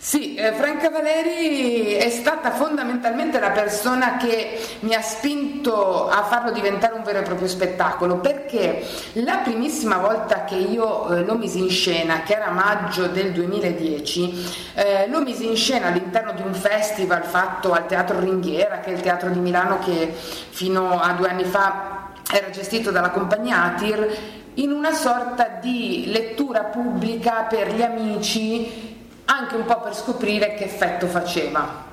[0.00, 6.52] sì, eh, Franca Valeri è stata fondamentalmente la persona che mi ha spinto a farlo
[6.52, 11.58] diventare un vero e proprio spettacolo, perché la primissima volta che io eh, lo misi
[11.58, 16.54] in scena, che era maggio del 2010, eh, lo misi in scena all'interno di un
[16.54, 21.28] festival fatto al Teatro Ringhiera, che è il teatro di Milano che fino a due
[21.28, 24.16] anni fa era gestito dalla compagnia Atir,
[24.58, 30.64] in una sorta di lettura pubblica per gli amici anche un po' per scoprire che
[30.64, 31.86] effetto faceva.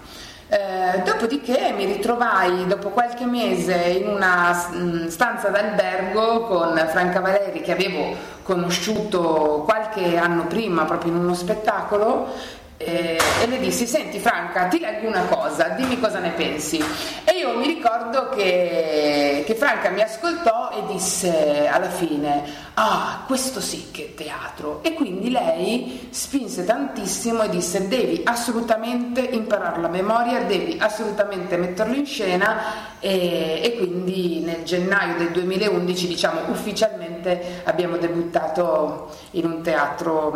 [0.48, 7.62] Eh, dopodiché mi ritrovai dopo qualche mese in una mm, stanza d'albergo con Franca Valeri
[7.62, 12.28] che avevo conosciuto qualche anno prima proprio in uno spettacolo
[12.78, 16.84] eh, e le dissi senti Franca ti leggo una cosa dimmi cosa ne pensi
[17.24, 23.62] e io mi ricordo che, che Franca mi ascoltò e disse alla fine ah questo
[23.62, 29.88] sì che è teatro e quindi lei spinse tantissimo e disse devi assolutamente imparare la
[29.88, 37.62] memoria devi assolutamente metterlo in scena e, e quindi nel gennaio del 2011 diciamo ufficialmente
[37.64, 40.34] abbiamo debuttato in un teatro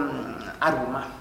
[0.58, 1.20] a Roma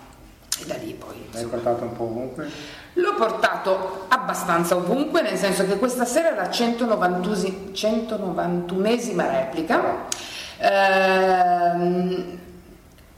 [0.60, 1.16] e da lì poi...
[1.32, 2.48] L'hai portato un po' ovunque?
[2.94, 10.06] L'ho portato abbastanza ovunque, nel senso che questa sera è la 191esima replica.
[10.58, 12.38] Ehm,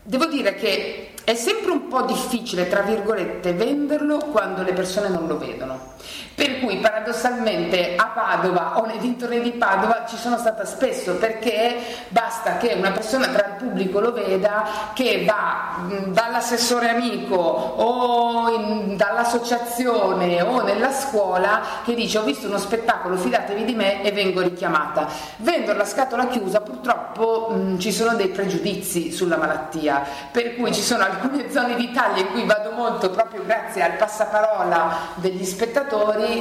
[0.03, 5.27] devo dire che è sempre un po' difficile, tra virgolette, venderlo quando le persone non
[5.27, 5.95] lo vedono.
[6.35, 11.77] Per cui paradossalmente a Padova o nei dintorni di Padova ci sono stata spesso perché
[12.09, 18.97] basta che una persona tra il pubblico lo veda che va dall'assessore amico o in,
[18.97, 24.41] dall'associazione o nella scuola che dice ho visto uno spettacolo, fidatevi di me e vengo
[24.41, 25.09] richiamata.
[25.37, 30.83] Vendere la scatola chiusa purtroppo mh, ci sono dei pregiudizi sulla malattia, per cui ci
[30.83, 35.89] sono alcune zone d'Italia in cui vado molto proprio grazie al passaparola degli spettatori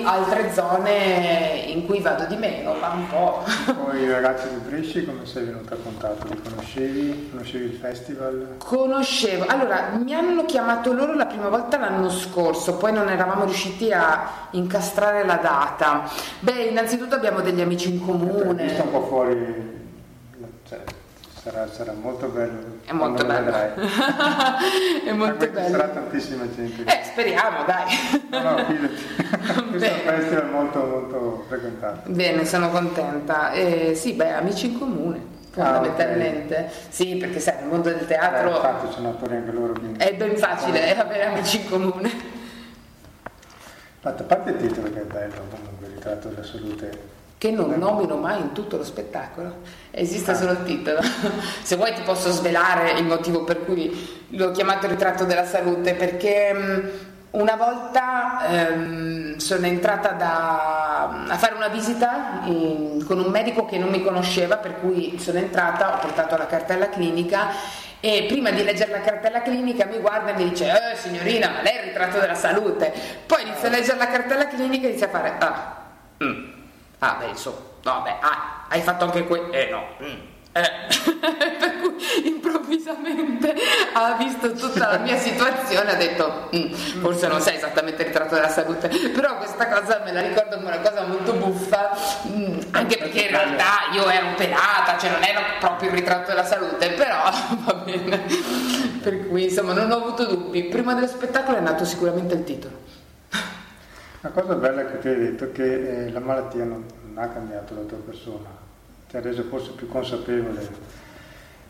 [0.03, 3.43] altre zone in cui vado di meno, ma un po'.
[3.85, 6.27] Poi i ragazzi di Bresci come sei venuto a contatto?
[6.27, 7.29] Li conoscevi?
[7.31, 8.55] Conoscevi il festival?
[8.57, 13.91] Conoscevo, allora mi hanno chiamato loro la prima volta l'anno scorso, poi non eravamo riusciti
[13.91, 16.09] a incastrare la data.
[16.39, 18.63] Beh, innanzitutto abbiamo degli amici in comune.
[18.63, 19.68] Visto un po' fuori,
[21.49, 22.59] Sarà, sarà, molto bello.
[22.85, 23.51] È molto bello.
[25.03, 25.77] è molto bello.
[25.77, 26.83] Sarà tantissima gente.
[26.83, 27.85] Eh, speriamo, dai.
[28.29, 28.65] No, no,
[29.71, 32.11] Questo è un festival molto, molto frequentato.
[32.11, 33.51] Bene, sono contenta.
[33.51, 36.55] Eh, sì, beh, amici in comune fondamentalmente.
[36.55, 36.73] Ah, okay.
[36.89, 38.49] Sì, perché sai, nel mondo del teatro.
[38.51, 39.73] Beh, infatti sono attori anche loro.
[39.73, 39.97] Quindi...
[39.97, 41.01] È ben facile ah.
[41.01, 42.37] avere amici in comune.
[44.01, 48.17] A parte il titolo che è bello, comunque, il ritratto della salute che non nomino
[48.17, 50.99] mai in tutto lo spettacolo, esiste solo il titolo.
[51.63, 56.53] Se vuoi ti posso svelare il motivo per cui l'ho chiamato ritratto della salute, perché
[56.53, 56.87] mm,
[57.31, 63.77] una volta ehm, sono entrata da, a fare una visita in, con un medico che
[63.77, 67.51] non mi conosceva, per cui sono entrata, ho portato la cartella clinica
[68.01, 71.61] e prima di leggere la cartella clinica mi guarda e mi dice eh, signorina ma
[71.61, 72.93] lei è il ritratto della salute
[73.25, 75.75] poi inizia a leggere la cartella clinica e inizia a fare ah,
[76.23, 76.58] mm,
[76.99, 79.51] Ah, beh, insomma, no, beh, ah, hai fatto anche quello.
[79.51, 79.87] Eh, no.
[80.03, 80.37] Mm.
[80.51, 80.71] Eh.
[81.59, 83.53] per cui improvvisamente
[83.93, 88.33] ha visto tutta la mia situazione ha detto mm, forse non sei esattamente il ritratto
[88.33, 91.95] della salute però questa cosa me la ricordo come una cosa molto buffa
[92.27, 96.45] mm, anche perché in realtà io ero operata cioè non ero proprio il ritratto della
[96.45, 97.29] salute però
[97.65, 98.25] va bene
[99.03, 102.87] per cui insomma non ho avuto dubbi prima dello spettacolo è nato sicuramente il titolo
[104.21, 107.27] la cosa bella che ti hai detto è che eh, la malattia non, non, ha
[107.29, 108.49] cambiato la tua persona,
[109.07, 110.67] ti ha reso forse più consapevole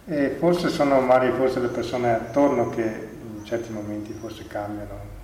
[0.06, 5.18] e forse sono magari forse le persone attorno che in certi momenti forse cambiano.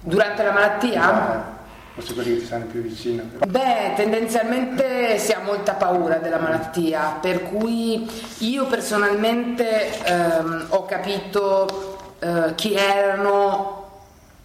[0.00, 1.34] Durante la malattia?
[1.34, 1.58] Eh,
[1.94, 3.24] forse quelli che ti stanno più vicino.
[3.48, 12.14] Beh, tendenzialmente si ha molta paura della malattia, per cui io personalmente ehm, ho capito
[12.20, 13.79] eh, chi erano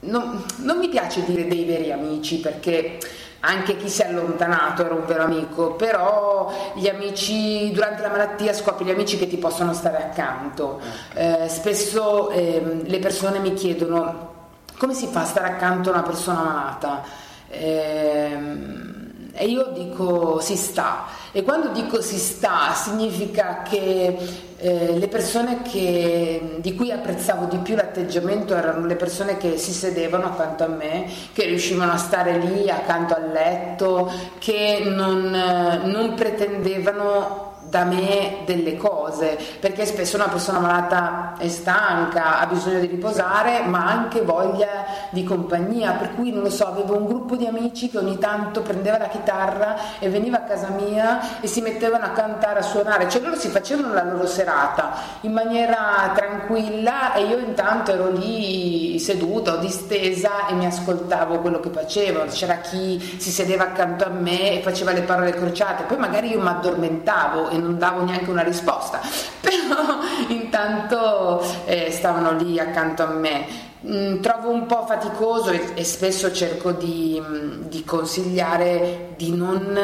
[0.05, 2.97] non, non mi piace dire dei veri amici perché
[3.41, 8.53] anche chi si è allontanato era un vero amico, però gli amici durante la malattia
[8.53, 10.79] scopri gli amici che ti possono stare accanto.
[11.13, 14.33] Eh, spesso eh, le persone mi chiedono
[14.77, 17.03] come si fa a stare accanto a una persona malata.
[17.49, 18.37] Eh,
[19.37, 24.17] e io dico si sta e quando dico si sta significa che
[24.57, 29.73] eh, le persone che, di cui apprezzavo di più l'atteggiamento erano le persone che si
[29.73, 36.13] sedevano accanto a me, che riuscivano a stare lì accanto al letto, che non, non
[36.15, 42.87] pretendevano da me delle cose, perché spesso una persona malata è stanca, ha bisogno di
[42.87, 47.35] riposare, ma ha anche voglia di compagnia, per cui non lo so, avevo un gruppo
[47.35, 51.59] di amici che ogni tanto prendeva la chitarra e veniva a casa mia e si
[51.59, 57.13] mettevano a cantare, a suonare, cioè loro si facevano la loro serata in maniera tranquilla
[57.13, 62.55] e io intanto ero lì seduta o distesa e mi ascoltavo quello che facevano, c'era
[62.59, 66.47] chi si sedeva accanto a me e faceva le parole crociate, poi magari io mi
[66.47, 69.01] addormentavo e non davo neanche una risposta,
[69.41, 73.73] però intanto eh, stavano lì accanto a me.
[73.87, 79.77] Mm, trovo un po' faticoso e, e spesso cerco di, mm, di, consigliare di non,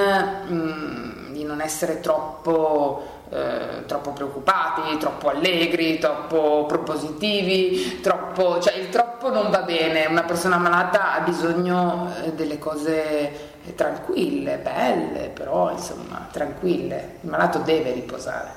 [0.49, 8.89] mm, di non essere troppo eh, troppo preoccupati, troppo allegri, troppo propositivi, troppo, cioè il
[8.89, 15.71] troppo non va bene, una persona malata ha bisogno eh, delle cose tranquille, belle, però
[15.71, 18.49] insomma tranquille, il malato deve riposare.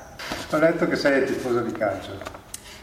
[0.51, 2.11] Ho letto che sei tifoso di calcio.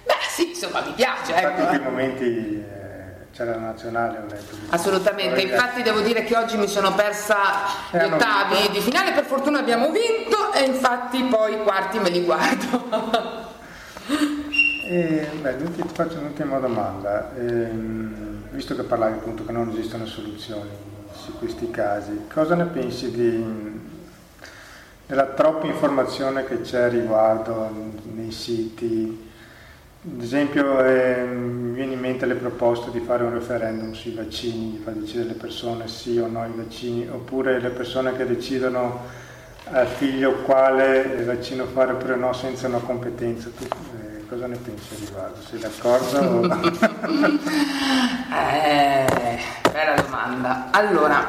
[0.05, 1.33] Beh sì, insomma mi piace.
[1.33, 1.61] Infatti ecco.
[1.61, 4.57] in quei momenti eh, c'era la nazionale, ho letto.
[4.71, 7.37] Assolutamente, infatti devo dire che oggi mi sono persa
[7.91, 12.11] gli eh, ottavi di finale, per fortuna abbiamo vinto e infatti poi i quarti me
[12.11, 13.51] li guardo.
[14.85, 17.31] E, beh, ti faccio un'ultima domanda.
[17.37, 20.92] Ehm, visto che parlavi appunto che non esistono soluzioni
[21.23, 23.81] su questi casi, cosa ne pensi di,
[25.07, 27.71] della troppa informazione che c'è riguardo
[28.13, 29.31] nei siti?
[30.05, 34.73] Ad esempio eh, mi viene in mente le proposte di fare un referendum sui vaccini,
[34.73, 39.01] di far decidere le persone sì o no ai vaccini, oppure le persone che decidono
[39.71, 43.49] al figlio quale vaccino fare oppure no senza una competenza.
[43.57, 44.02] Tu, eh,
[44.33, 45.41] cosa ne pensi a riguardo?
[45.47, 46.43] Sei d'accordo?
[48.33, 49.39] eh,
[49.71, 50.69] bella domanda.
[50.71, 51.29] Allora,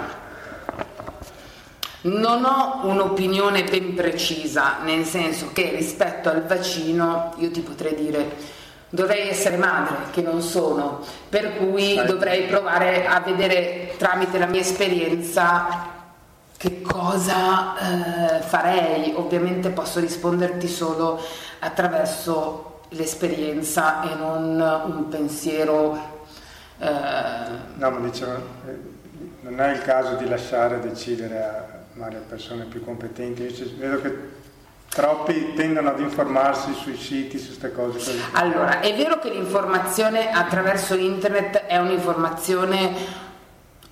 [2.03, 8.61] non ho un'opinione ben precisa, nel senso che rispetto al vaccino io ti potrei dire
[8.87, 14.61] dovrei essere madre, che non sono, per cui dovrei provare a vedere tramite la mia
[14.61, 15.89] esperienza
[16.55, 19.11] che cosa eh, farei.
[19.15, 21.19] Ovviamente posso risponderti solo
[21.59, 26.21] attraverso l'esperienza e non un pensiero.
[26.79, 26.87] Eh...
[27.75, 28.31] No, ma dicevo,
[29.41, 33.43] non è il caso di lasciare decidere a, a persone più competenti.
[33.43, 34.41] Io vedo che
[34.93, 37.97] Troppi tendono ad informarsi sui siti, su queste cose.
[37.97, 38.21] Così.
[38.33, 42.91] Allora, è vero che l'informazione attraverso internet è un'informazione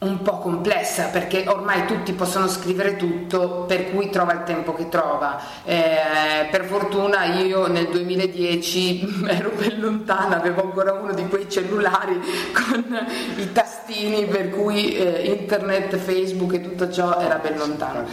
[0.01, 4.89] un po' complessa perché ormai tutti possono scrivere tutto per cui trova il tempo che
[4.89, 11.47] trova eh, per fortuna io nel 2010 ero ben lontana avevo ancora uno di quei
[11.49, 12.19] cellulari
[12.51, 18.07] con i tastini per cui eh, internet facebook e tutto ciò era ben lontano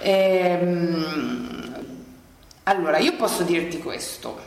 [0.00, 1.60] ehm,
[2.70, 4.38] allora, io posso dirti questo.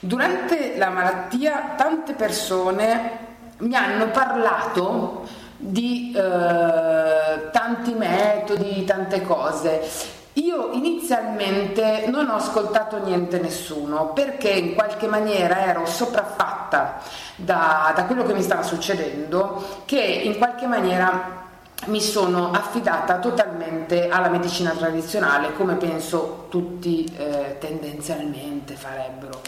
[0.00, 3.26] Durante la malattia tante persone
[3.58, 5.28] mi hanno parlato
[5.58, 10.16] di eh, tanti metodi, tante cose.
[10.34, 17.00] Io inizialmente non ho ascoltato niente nessuno perché in qualche maniera ero sopraffatta
[17.34, 21.46] da, da quello che mi stava succedendo che in qualche maniera
[21.86, 29.40] mi sono affidata totalmente alla medicina tradizionale, come penso tutti eh, tendenzialmente farebbero.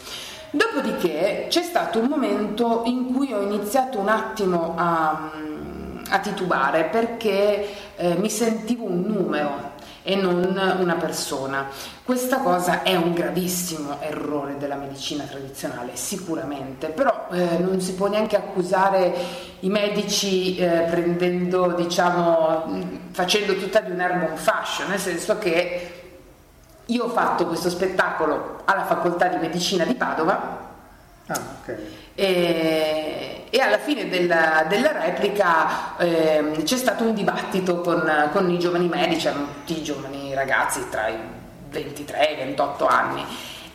[0.53, 5.31] Dopodiché c'è stato un momento in cui ho iniziato un attimo a,
[6.11, 11.69] a titubare perché eh, mi sentivo un numero e non una persona.
[12.05, 18.09] Questa cosa è un gravissimo errore della medicina tradizionale, sicuramente, però eh, non si può
[18.09, 19.15] neanche accusare
[19.61, 22.65] i medici eh, prendendo, diciamo,
[23.13, 25.95] facendo tutta di un'erba un fascio, nel senso che
[26.87, 30.69] io ho fatto questo spettacolo alla facoltà di medicina di Padova.
[31.27, 31.77] Ah, okay.
[32.17, 38.59] e, e, alla fine della, della replica eh, c'è stato un dibattito con, con, i
[38.59, 41.19] giovani medici, erano tutti i giovani ragazzi tra i
[41.69, 43.25] 23 e i 28 anni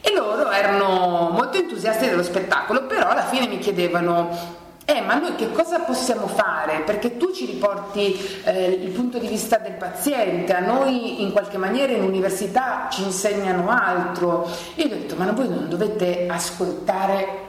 [0.02, 5.34] e loro erano molto entusiasti dello spettacolo, però alla fine mi chiedevano eh, ma noi
[5.34, 6.82] che cosa possiamo fare?
[6.82, 11.58] Perché tu ci riporti eh, il punto di vista del paziente, a noi in qualche
[11.58, 14.48] maniera in università ci insegnano altro.
[14.76, 17.45] Io ho detto, ma voi non dovete ascoltare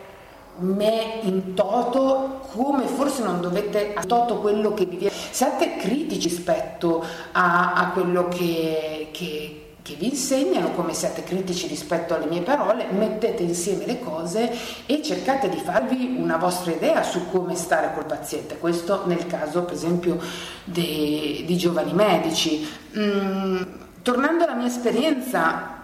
[0.59, 5.15] me in toto come forse non dovete a toto quello che vi viene.
[5.15, 12.13] Siate critici rispetto a, a quello che, che che vi insegnano, come siate critici rispetto
[12.13, 14.53] alle mie parole, mettete insieme le cose
[14.85, 18.59] e cercate di farvi una vostra idea su come stare col paziente.
[18.59, 20.19] Questo nel caso, per esempio,
[20.65, 22.69] dei, di giovani medici.
[22.99, 23.63] Mm,
[24.03, 25.76] tornando alla mia esperienza,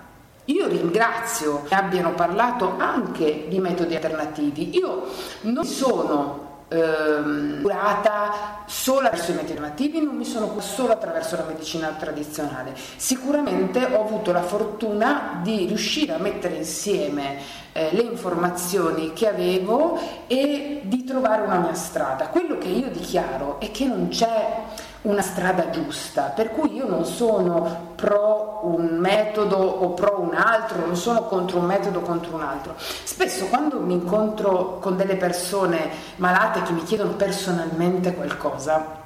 [0.46, 4.76] io ringrazio che abbiano parlato anche di metodi alternativi.
[4.76, 5.04] Io
[5.42, 11.36] non sono ehm, curata solo attraverso i metodi alternativi, non mi sono curata solo attraverso
[11.36, 12.74] la medicina tradizionale.
[12.96, 17.38] Sicuramente ho avuto la fortuna di riuscire a mettere insieme
[17.72, 22.28] eh, le informazioni che avevo e di trovare una mia strada.
[22.28, 27.04] Quello che io dichiaro è che non c'è una strada giusta, per cui io non
[27.04, 32.34] sono pro un metodo o pro un altro, non sono contro un metodo o contro
[32.34, 32.74] un altro.
[32.78, 39.00] Spesso quando mi incontro con delle persone malate che mi chiedono personalmente qualcosa,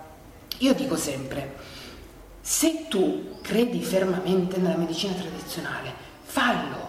[0.59, 1.55] io dico sempre,
[2.41, 5.93] se tu credi fermamente nella medicina tradizionale,
[6.23, 6.86] fallo.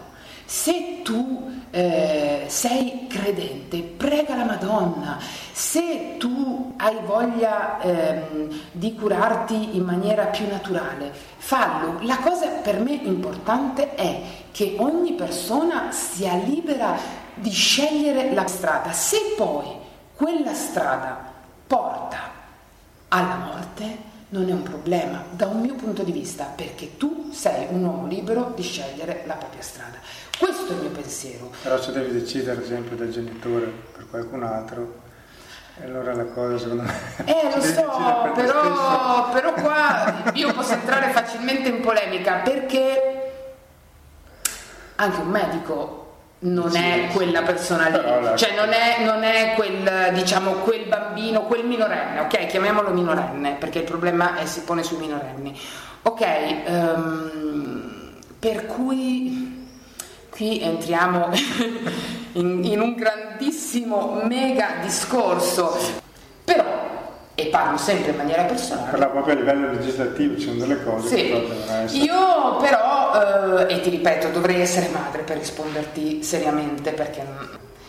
[0.50, 5.18] Se tu eh, sei credente, prega la Madonna.
[5.52, 11.98] Se tu hai voglia ehm, di curarti in maniera più naturale, fallo.
[12.00, 16.96] La cosa per me importante è che ogni persona sia libera
[17.34, 18.90] di scegliere la strada.
[18.92, 19.66] Se poi
[20.16, 21.30] quella strada
[21.66, 22.20] porta
[23.08, 27.66] alla morte, non è un problema da un mio punto di vista, perché tu sei
[27.70, 29.98] un uomo libero di scegliere la propria strada.
[30.38, 31.50] Questo è il mio pensiero.
[31.62, 35.06] Però se devi decidere, ad esempio, del genitore per qualcun altro,
[35.84, 36.92] allora la cosa secondo me...
[37.24, 43.32] Eh lo so, però, però qua io posso entrare facilmente in polemica perché
[44.96, 46.06] anche un medico
[46.40, 51.42] non sì, è quella persona lì, cioè non è, non è, quel, diciamo, quel bambino,
[51.42, 52.46] quel minorenne, ok?
[52.46, 55.58] Chiamiamolo minorenne, perché il problema è, si pone sui minorenni.
[56.02, 56.26] Ok,
[56.68, 59.57] um, per cui
[60.38, 61.30] qui entriamo
[62.34, 65.76] in, in un grandissimo mega discorso,
[66.44, 66.86] però
[67.34, 68.90] e parlo sempre in maniera personale.
[68.90, 71.14] Parla proprio a livello legislativo, ci sono delle cose sì.
[71.16, 71.48] che
[71.82, 72.04] essere.
[72.04, 77.24] Io però, eh, e ti ripeto, dovrei essere madre per risponderti seriamente perché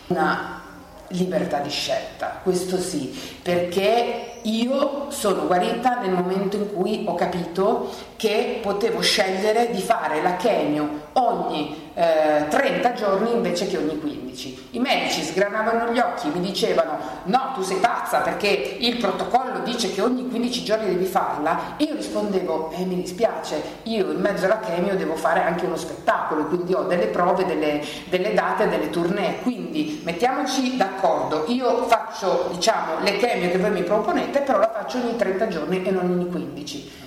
[0.08, 0.60] una
[1.08, 7.92] libertà di scelta, questo sì, perché io sono guarita nel momento in cui ho capito
[8.16, 14.68] che potevo scegliere di fare la chemio ogni eh, 30 giorni invece che ogni 15.
[14.70, 19.92] I medici sgranavano gli occhi, mi dicevano no, tu sei pazza perché il protocollo dice
[19.92, 21.74] che ogni 15 giorni devi farla.
[21.78, 26.46] Io rispondevo eh, mi dispiace, io in mezzo alla chemio devo fare anche uno spettacolo,
[26.46, 33.00] quindi ho delle prove, delle, delle date, delle tournée, quindi mettiamoci d'accordo, io faccio diciamo
[33.02, 36.26] le chemio che voi mi proponete, però la faccio ogni 30 giorni e non ogni
[36.28, 36.99] 15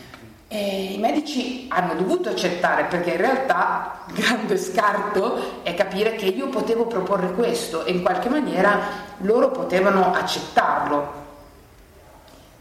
[0.54, 6.28] e I medici hanno dovuto accettare perché in realtà il grande scarto è capire che
[6.28, 8.80] io potevo proporre questo e in qualche maniera
[9.22, 11.22] loro potevano accettarlo.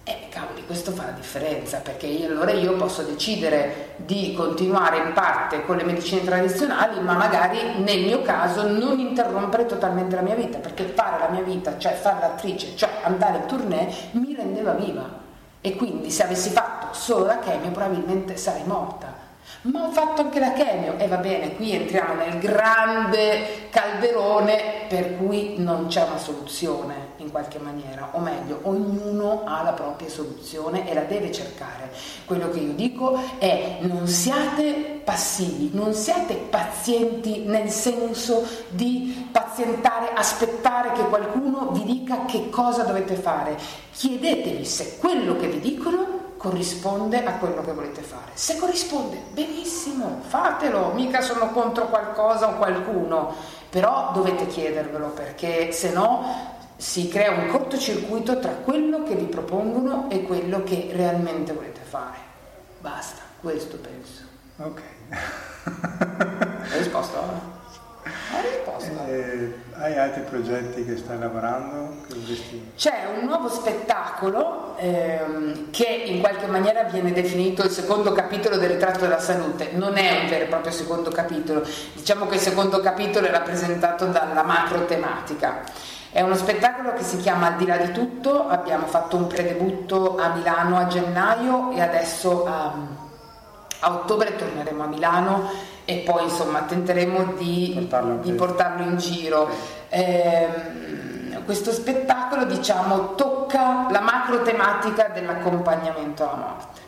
[0.05, 5.13] E cavoli, questo fa la differenza perché io, allora io posso decidere di continuare in
[5.13, 10.35] parte con le medicine tradizionali, ma magari nel mio caso non interrompere totalmente la mia
[10.35, 14.73] vita, perché fare la mia vita, cioè fare l'attrice, cioè andare in tournée, mi rendeva
[14.73, 15.22] viva
[15.63, 19.22] e quindi se avessi fatto solo la chemio probabilmente sarei morta.
[19.63, 25.17] Ma ho fatto anche la chemio e va bene, qui entriamo nel grande calderone per
[25.17, 30.91] cui non c'è una soluzione in qualche maniera, o meglio, ognuno ha la propria soluzione
[30.91, 31.93] e la deve cercare.
[32.25, 40.11] Quello che io dico è non siate passivi, non siate pazienti nel senso di pazientare,
[40.13, 43.57] aspettare che qualcuno vi dica che cosa dovete fare.
[43.93, 48.33] Chiedetevi se quello che vi dicono corrisponde a quello che volete fare.
[48.35, 53.33] Se corrisponde, benissimo, fatelo, mica sono contro qualcosa o qualcuno,
[53.71, 60.11] però dovete chiedervelo perché se no si crea un cortocircuito tra quello che vi propongono
[60.11, 62.19] e quello che realmente volete fare.
[62.81, 64.23] Basta, questo penso.
[64.57, 64.81] Ok.
[66.73, 67.62] Hai risposto?
[69.07, 71.97] Eh, hai altri progetti che stai lavorando?
[72.77, 78.71] C'è un nuovo spettacolo ehm, che in qualche maniera viene definito il secondo capitolo del
[78.71, 79.71] ritratto della salute.
[79.73, 81.63] Non è un vero e proprio secondo capitolo,
[81.93, 85.63] diciamo che il secondo capitolo è rappresentato dalla macro tematica.
[86.11, 90.17] È uno spettacolo che si chiama Al di là di tutto, abbiamo fatto un predebutto
[90.17, 92.73] a Milano a gennaio e adesso a,
[93.81, 99.49] a ottobre torneremo a Milano e poi insomma tenteremo di portarlo, di portarlo in giro.
[99.89, 100.49] Eh,
[101.45, 106.81] questo spettacolo diciamo tocca la macro tematica dell'accompagnamento alla morte.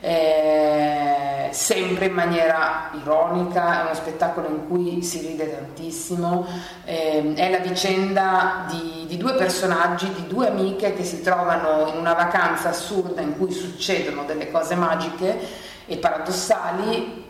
[0.00, 6.46] Eh, sempre in maniera ironica, è uno spettacolo in cui si ride tantissimo,
[6.84, 11.96] eh, è la vicenda di, di, due personaggi, di due amiche che si trovano in
[11.96, 15.38] una vacanza assurda in cui succedono delle cose magiche
[15.86, 17.23] e paradossali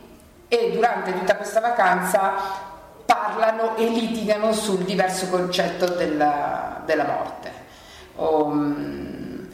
[0.49, 2.33] e durante tutta questa vacanza
[3.05, 7.53] parlano e litigano sul diverso concetto della, della morte.
[8.17, 9.49] Um,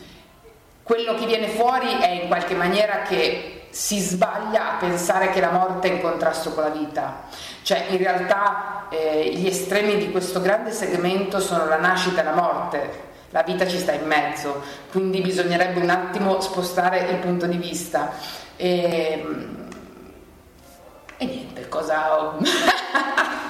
[0.82, 5.52] quello che viene fuori è in qualche maniera che si sbaglia a pensare che la
[5.52, 7.22] morte è in contrasto con la vita.
[7.62, 12.34] Cioè in realtà eh, gli estremi di questo grande segmento sono la nascita e la
[12.34, 17.56] morte, la vita ci sta in mezzo, quindi bisognerebbe un attimo spostare il punto di
[17.56, 18.12] vista.
[18.56, 19.24] E,
[21.20, 22.32] e niente, cosa...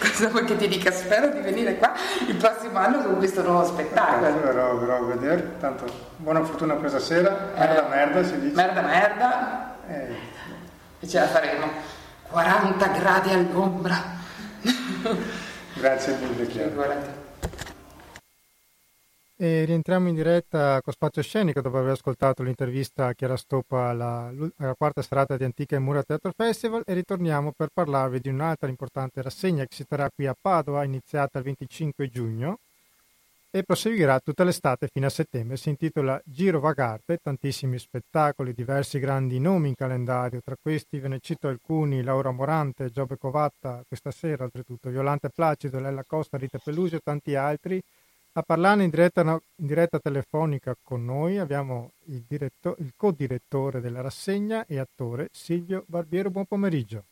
[0.00, 0.90] Cosa vuoi che ti dica?
[0.90, 1.92] Spero di venire qua
[2.26, 4.40] il prossimo anno con questo nuovo spettacolo.
[4.40, 5.84] Verrò, verrò a vedere, tanto
[6.16, 8.54] buona fortuna questa sera, merda eh, merda si dice.
[8.54, 9.76] Merda merda.
[9.88, 10.16] Eh.
[11.00, 11.66] E ce la faremo.
[12.30, 13.96] 40 gradi all'ombra.
[15.74, 17.17] Grazie mille Chiara.
[19.40, 24.32] E rientriamo in diretta con Spazio Scenico dopo aver ascoltato l'intervista a Chiara Stoppa alla,
[24.56, 28.68] alla quarta serata di Antica e Mura Teatro Festival e ritorniamo per parlarvi di un'altra
[28.68, 32.58] importante rassegna che si terrà qui a Padova, iniziata il 25 giugno
[33.48, 35.56] e proseguirà tutta l'estate fino a settembre.
[35.56, 41.20] Si intitola Giro Vagarte, tantissimi spettacoli, diversi grandi nomi in calendario, tra questi ve ne
[41.20, 46.96] cito alcuni, Laura Morante, Giobbe Covatta, questa sera oltretutto, Violante Placido, Lella Costa, Rita Pelusio
[46.96, 47.80] e tanti altri.
[48.32, 54.00] A parlare in diretta, in diretta telefonica con noi abbiamo il, diretto, il co-direttore della
[54.00, 56.30] rassegna e attore Silvio Barbiero.
[56.30, 57.06] Buon pomeriggio.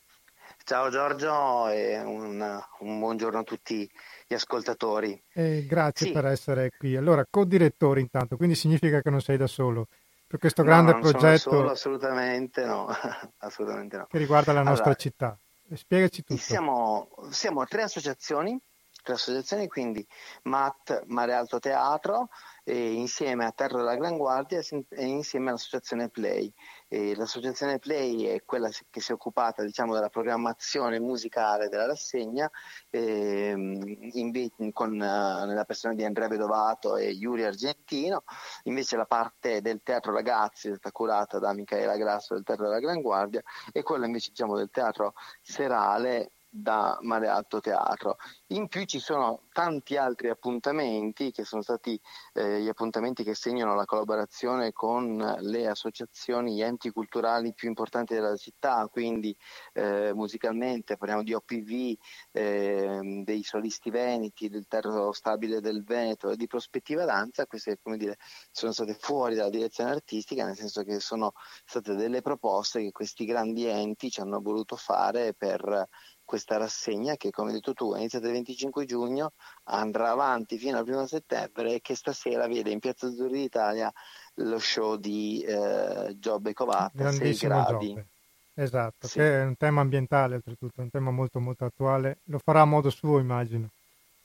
[0.63, 3.89] Ciao Giorgio e un, un buongiorno a tutti
[4.25, 5.21] gli ascoltatori.
[5.33, 6.11] Eh, grazie sì.
[6.13, 6.95] per essere qui.
[6.95, 9.87] Allora, co-direttore intanto, quindi significa che non sei da solo
[10.27, 11.49] per questo no, grande progetto.
[11.49, 12.87] Solo, assolutamente no,
[13.39, 14.07] assolutamente no.
[14.09, 15.37] Che riguarda la nostra allora, città.
[15.73, 16.39] Spiegaci tutto.
[16.39, 18.59] Siamo, siamo tre associazioni
[19.07, 20.05] tre associazioni, quindi
[20.43, 22.27] MAT Mare Alto Teatro,
[22.65, 26.53] e insieme a Terra della Gran Guardia e insieme all'associazione Play.
[26.89, 32.51] E l'associazione Play è quella che si è occupata diciamo, della programmazione musicale della rassegna
[32.89, 33.79] ehm,
[34.11, 38.25] in, con, uh, nella persona di Andrea Vedovato e Yuri Argentino,
[38.63, 42.79] invece la parte del teatro ragazzi è stata curata da Michaela Grasso del Teatro della
[42.79, 43.41] Gran Guardia
[43.71, 48.17] e quella invece diciamo, del teatro serale da Mare Alto Teatro.
[48.47, 51.99] In più ci sono tanti altri appuntamenti che sono stati
[52.33, 58.13] eh, gli appuntamenti che segnano la collaborazione con le associazioni, gli enti culturali più importanti
[58.13, 59.35] della città, quindi
[59.73, 61.97] eh, musicalmente parliamo di OPV,
[62.31, 67.97] eh, dei solisti veneti, del Terro Stabile del Veneto e di Prospettiva Danza, queste come
[67.97, 68.17] dire,
[68.51, 71.33] sono state fuori dalla direzione artistica, nel senso che sono
[71.65, 75.87] state delle proposte che questi grandi enti ci hanno voluto fare per
[76.27, 79.31] questa rassegna che come hai detto tu è iniziata il 25 giugno,
[79.63, 83.91] andrà avanti fino al 1 settembre e che stasera vede in Piazza Azzurri d'Italia
[84.35, 87.87] lo show di eh, Giobbe Covatta, 6 gradi.
[87.87, 88.07] Giobbe.
[88.53, 89.19] Esatto, sì.
[89.19, 92.89] che è un tema ambientale oltretutto, un tema molto molto attuale, lo farà a modo
[92.89, 93.69] suo immagino.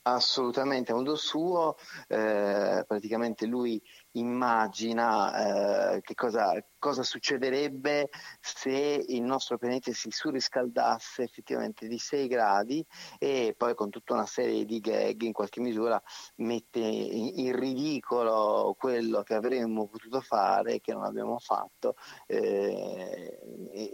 [0.05, 1.77] Assolutamente, a modo suo,
[2.09, 3.81] eh, praticamente lui
[4.13, 8.09] immagina eh, che cosa, cosa, succederebbe
[8.41, 12.85] se il nostro pianeta si surriscaldasse effettivamente di 6 gradi
[13.17, 16.01] e poi con tutta una serie di gag in qualche misura
[16.35, 21.95] mette in, in ridicolo quello che avremmo potuto fare e che non abbiamo fatto
[22.27, 23.39] eh,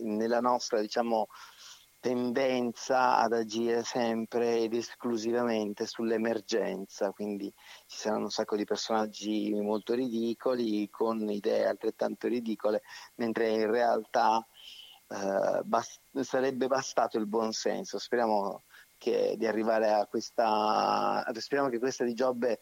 [0.01, 1.27] nella nostra diciamo
[1.99, 7.53] tendenza ad agire sempre ed esclusivamente sull'emergenza, quindi
[7.87, 12.81] ci saranno un sacco di personaggi molto ridicoli con idee altrettanto ridicole,
[13.15, 14.45] mentre in realtà
[15.07, 17.99] eh, bast- sarebbe bastato il buon senso.
[17.99, 18.63] Speriamo
[18.97, 22.59] che, di arrivare a questa, speriamo che questa di Giobbe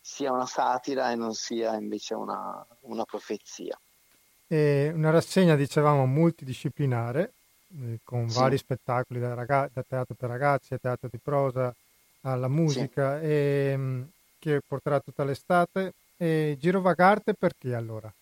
[0.00, 3.78] sia una satira e non sia invece una, una profezia.
[4.46, 7.34] E una rassegna, dicevamo, multidisciplinare,
[7.78, 8.38] eh, con sì.
[8.38, 11.74] vari spettacoli da, ragazzi, da, teatro per ragazzi a teatro di prosa
[12.22, 13.26] alla musica sì.
[13.26, 14.02] e, mm,
[14.38, 15.92] che porterà tutta l'estate.
[16.16, 18.12] E Giro Vagarte perché allora?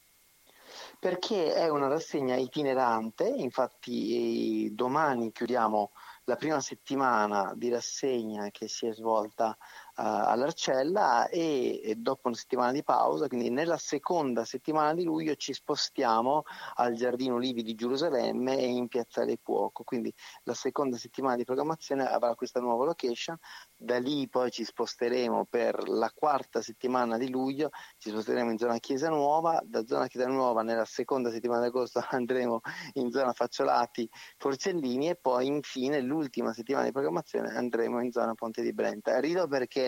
[1.01, 5.91] Perché è una rassegna itinerante, infatti domani chiudiamo
[6.25, 9.57] la prima settimana di rassegna che si è svolta
[10.01, 15.53] all'Arcella e, e, dopo una settimana di pausa, quindi nella seconda settimana di luglio ci
[15.53, 16.45] spostiamo
[16.77, 20.13] al Giardino Olivi di Gerusalemme e in Piazzale Cuoco, quindi
[20.45, 23.37] la seconda settimana di programmazione avrà questa nuova location,
[23.77, 28.79] da lì poi ci sposteremo per la quarta settimana di luglio, ci sposteremo in zona
[28.79, 32.61] Chiesa Nuova, da zona Chiesa Nuova nella seconda settimana di agosto andremo
[32.95, 38.63] in zona Facciolati Forcellini e poi infine l'ultima settimana di programmazione andremo in zona Ponte
[38.63, 39.19] di Brenta.
[39.19, 39.88] Rido perché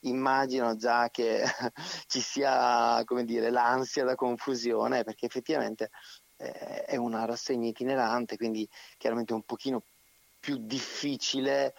[0.00, 1.42] immagino già che
[2.06, 5.90] ci sia dire, l'ansia da confusione, perché effettivamente
[6.36, 9.82] eh, è una rassegna itinerante, quindi chiaramente un pochino
[10.38, 11.74] più difficile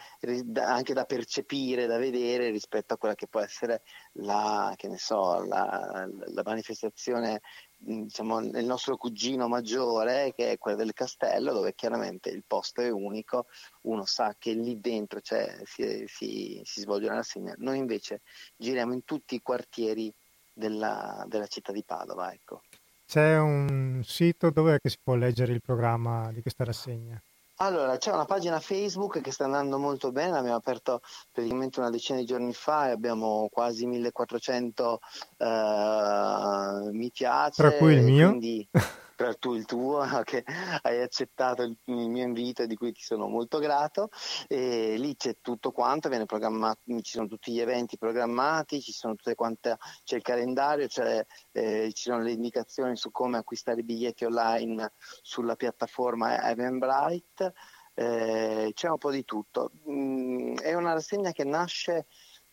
[0.56, 6.42] anche da percepire, da vedere rispetto a quella che può essere la, so, la, la
[6.44, 7.40] manifestazione
[7.78, 12.90] diciamo, nel nostro cugino maggiore, che è quello del castello, dove chiaramente il posto è
[12.90, 13.48] unico,
[13.84, 17.54] uno sa che lì dentro cioè, si, si, si, svolge una rassegna.
[17.58, 18.22] Noi invece
[18.56, 20.14] giriamo in tutti i quartieri
[20.52, 22.34] della, della città di Padova.
[22.34, 22.62] Ecco.
[23.06, 27.22] C'è un sito dove si può leggere il programma di questa rassegna?
[27.60, 31.02] Allora, c'è una pagina Facebook che sta andando molto bene, l'abbiamo aperto
[31.32, 35.00] praticamente una decina di giorni fa e abbiamo quasi 1400
[35.38, 37.64] uh, eh, mi piace.
[37.64, 38.28] Tra cui il mio.
[38.30, 38.68] Quindi,
[39.18, 40.46] tra tu il tuo, che
[40.84, 44.10] hai accettato il, il, mio invito di cui ti sono molto grato.
[44.48, 49.16] E lì c'è tutto quanto, viene programmato, ci sono tutti gli eventi programmati, ci sono
[49.16, 53.84] tutte quante, c'è il calendario, c'è, eh, ci sono le indicazioni su come acquistare i
[53.84, 57.54] biglietti online sulla piattaforma Eventbrite.
[57.96, 59.72] Eh, c'è un po' di tutto.
[59.90, 62.06] Mm, è una rassegna che nasce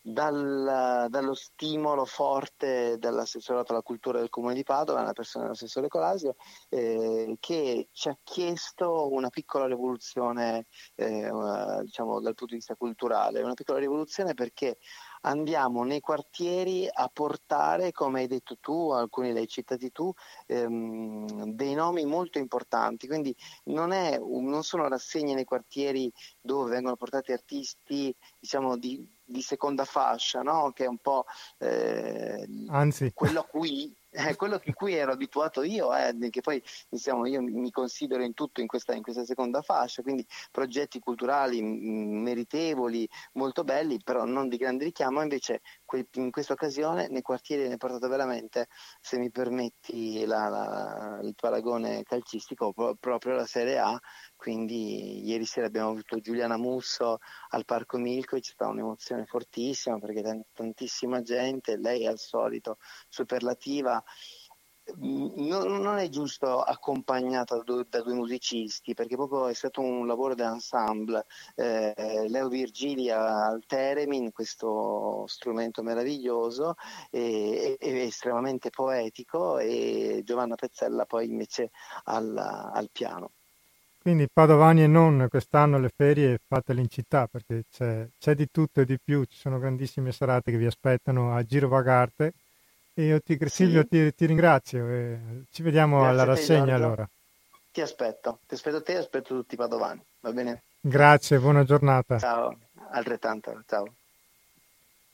[0.07, 6.35] dal, dallo stimolo forte dell'assessorato alla cultura del comune di Padova, una persona dell'assessore Colasio,
[6.69, 11.31] eh, che ci ha chiesto una piccola rivoluzione eh,
[11.83, 14.77] diciamo, dal punto di vista culturale, una piccola rivoluzione perché
[15.21, 20.13] andiamo nei quartieri a portare, come hai detto tu, alcuni li citati tu,
[20.45, 23.07] ehm, dei nomi molto importanti.
[23.07, 23.35] Quindi
[23.65, 29.85] non, è, non, sono rassegne nei quartieri dove vengono portati artisti diciamo, di, di seconda
[29.85, 30.71] fascia, no?
[30.73, 31.25] che è un po'
[31.57, 33.11] eh, Anzi.
[33.13, 37.41] quello a cui eh, quello a cui ero abituato io, eh, che poi diciamo, io
[37.41, 43.07] mi considero in tutto in questa, in questa seconda fascia, quindi progetti culturali mh, meritevoli,
[43.33, 45.61] molto belli, però non di grande richiamo, invece
[46.13, 48.67] in questa occasione nei quartieri ne è portato veramente,
[48.99, 53.97] se mi permetti la, la, il paragone calcistico, pro- proprio la Serie A,
[54.35, 57.19] quindi ieri sera abbiamo avuto Giuliana Musso
[57.49, 62.77] al Parco Milko, c'è stata un'emozione fortissima perché t- tantissima gente, lei al solito
[63.07, 64.03] superlativa,
[64.97, 71.25] non, non è giusto accompagnata da, due musicisti perché proprio è stato un lavoro d'ensemble.
[71.55, 76.75] Eh, Leo Virgilia al Teremin, questo strumento meraviglioso
[77.09, 81.71] e, e, estremamente poetico e Giovanna Pezzella poi invece
[82.05, 83.31] al, al piano.
[84.05, 88.81] Quindi padovani e non, quest'anno le ferie fatele in città perché c'è, c'è, di tutto
[88.81, 92.33] e di più, ci sono grandissime serate che vi aspettano a Giro Vagarte e
[93.01, 93.47] io ti, sì.
[93.49, 95.19] Silvio ti, ti ringrazio e
[95.51, 97.09] ci vediamo Grazie alla rassegna allora.
[97.71, 100.61] Ti aspetto, ti aspetto te e aspetto tutti i padovani, va bene?
[100.79, 102.17] Grazie, buona giornata.
[102.17, 102.57] Ciao,
[102.91, 103.95] altrettanto, ciao.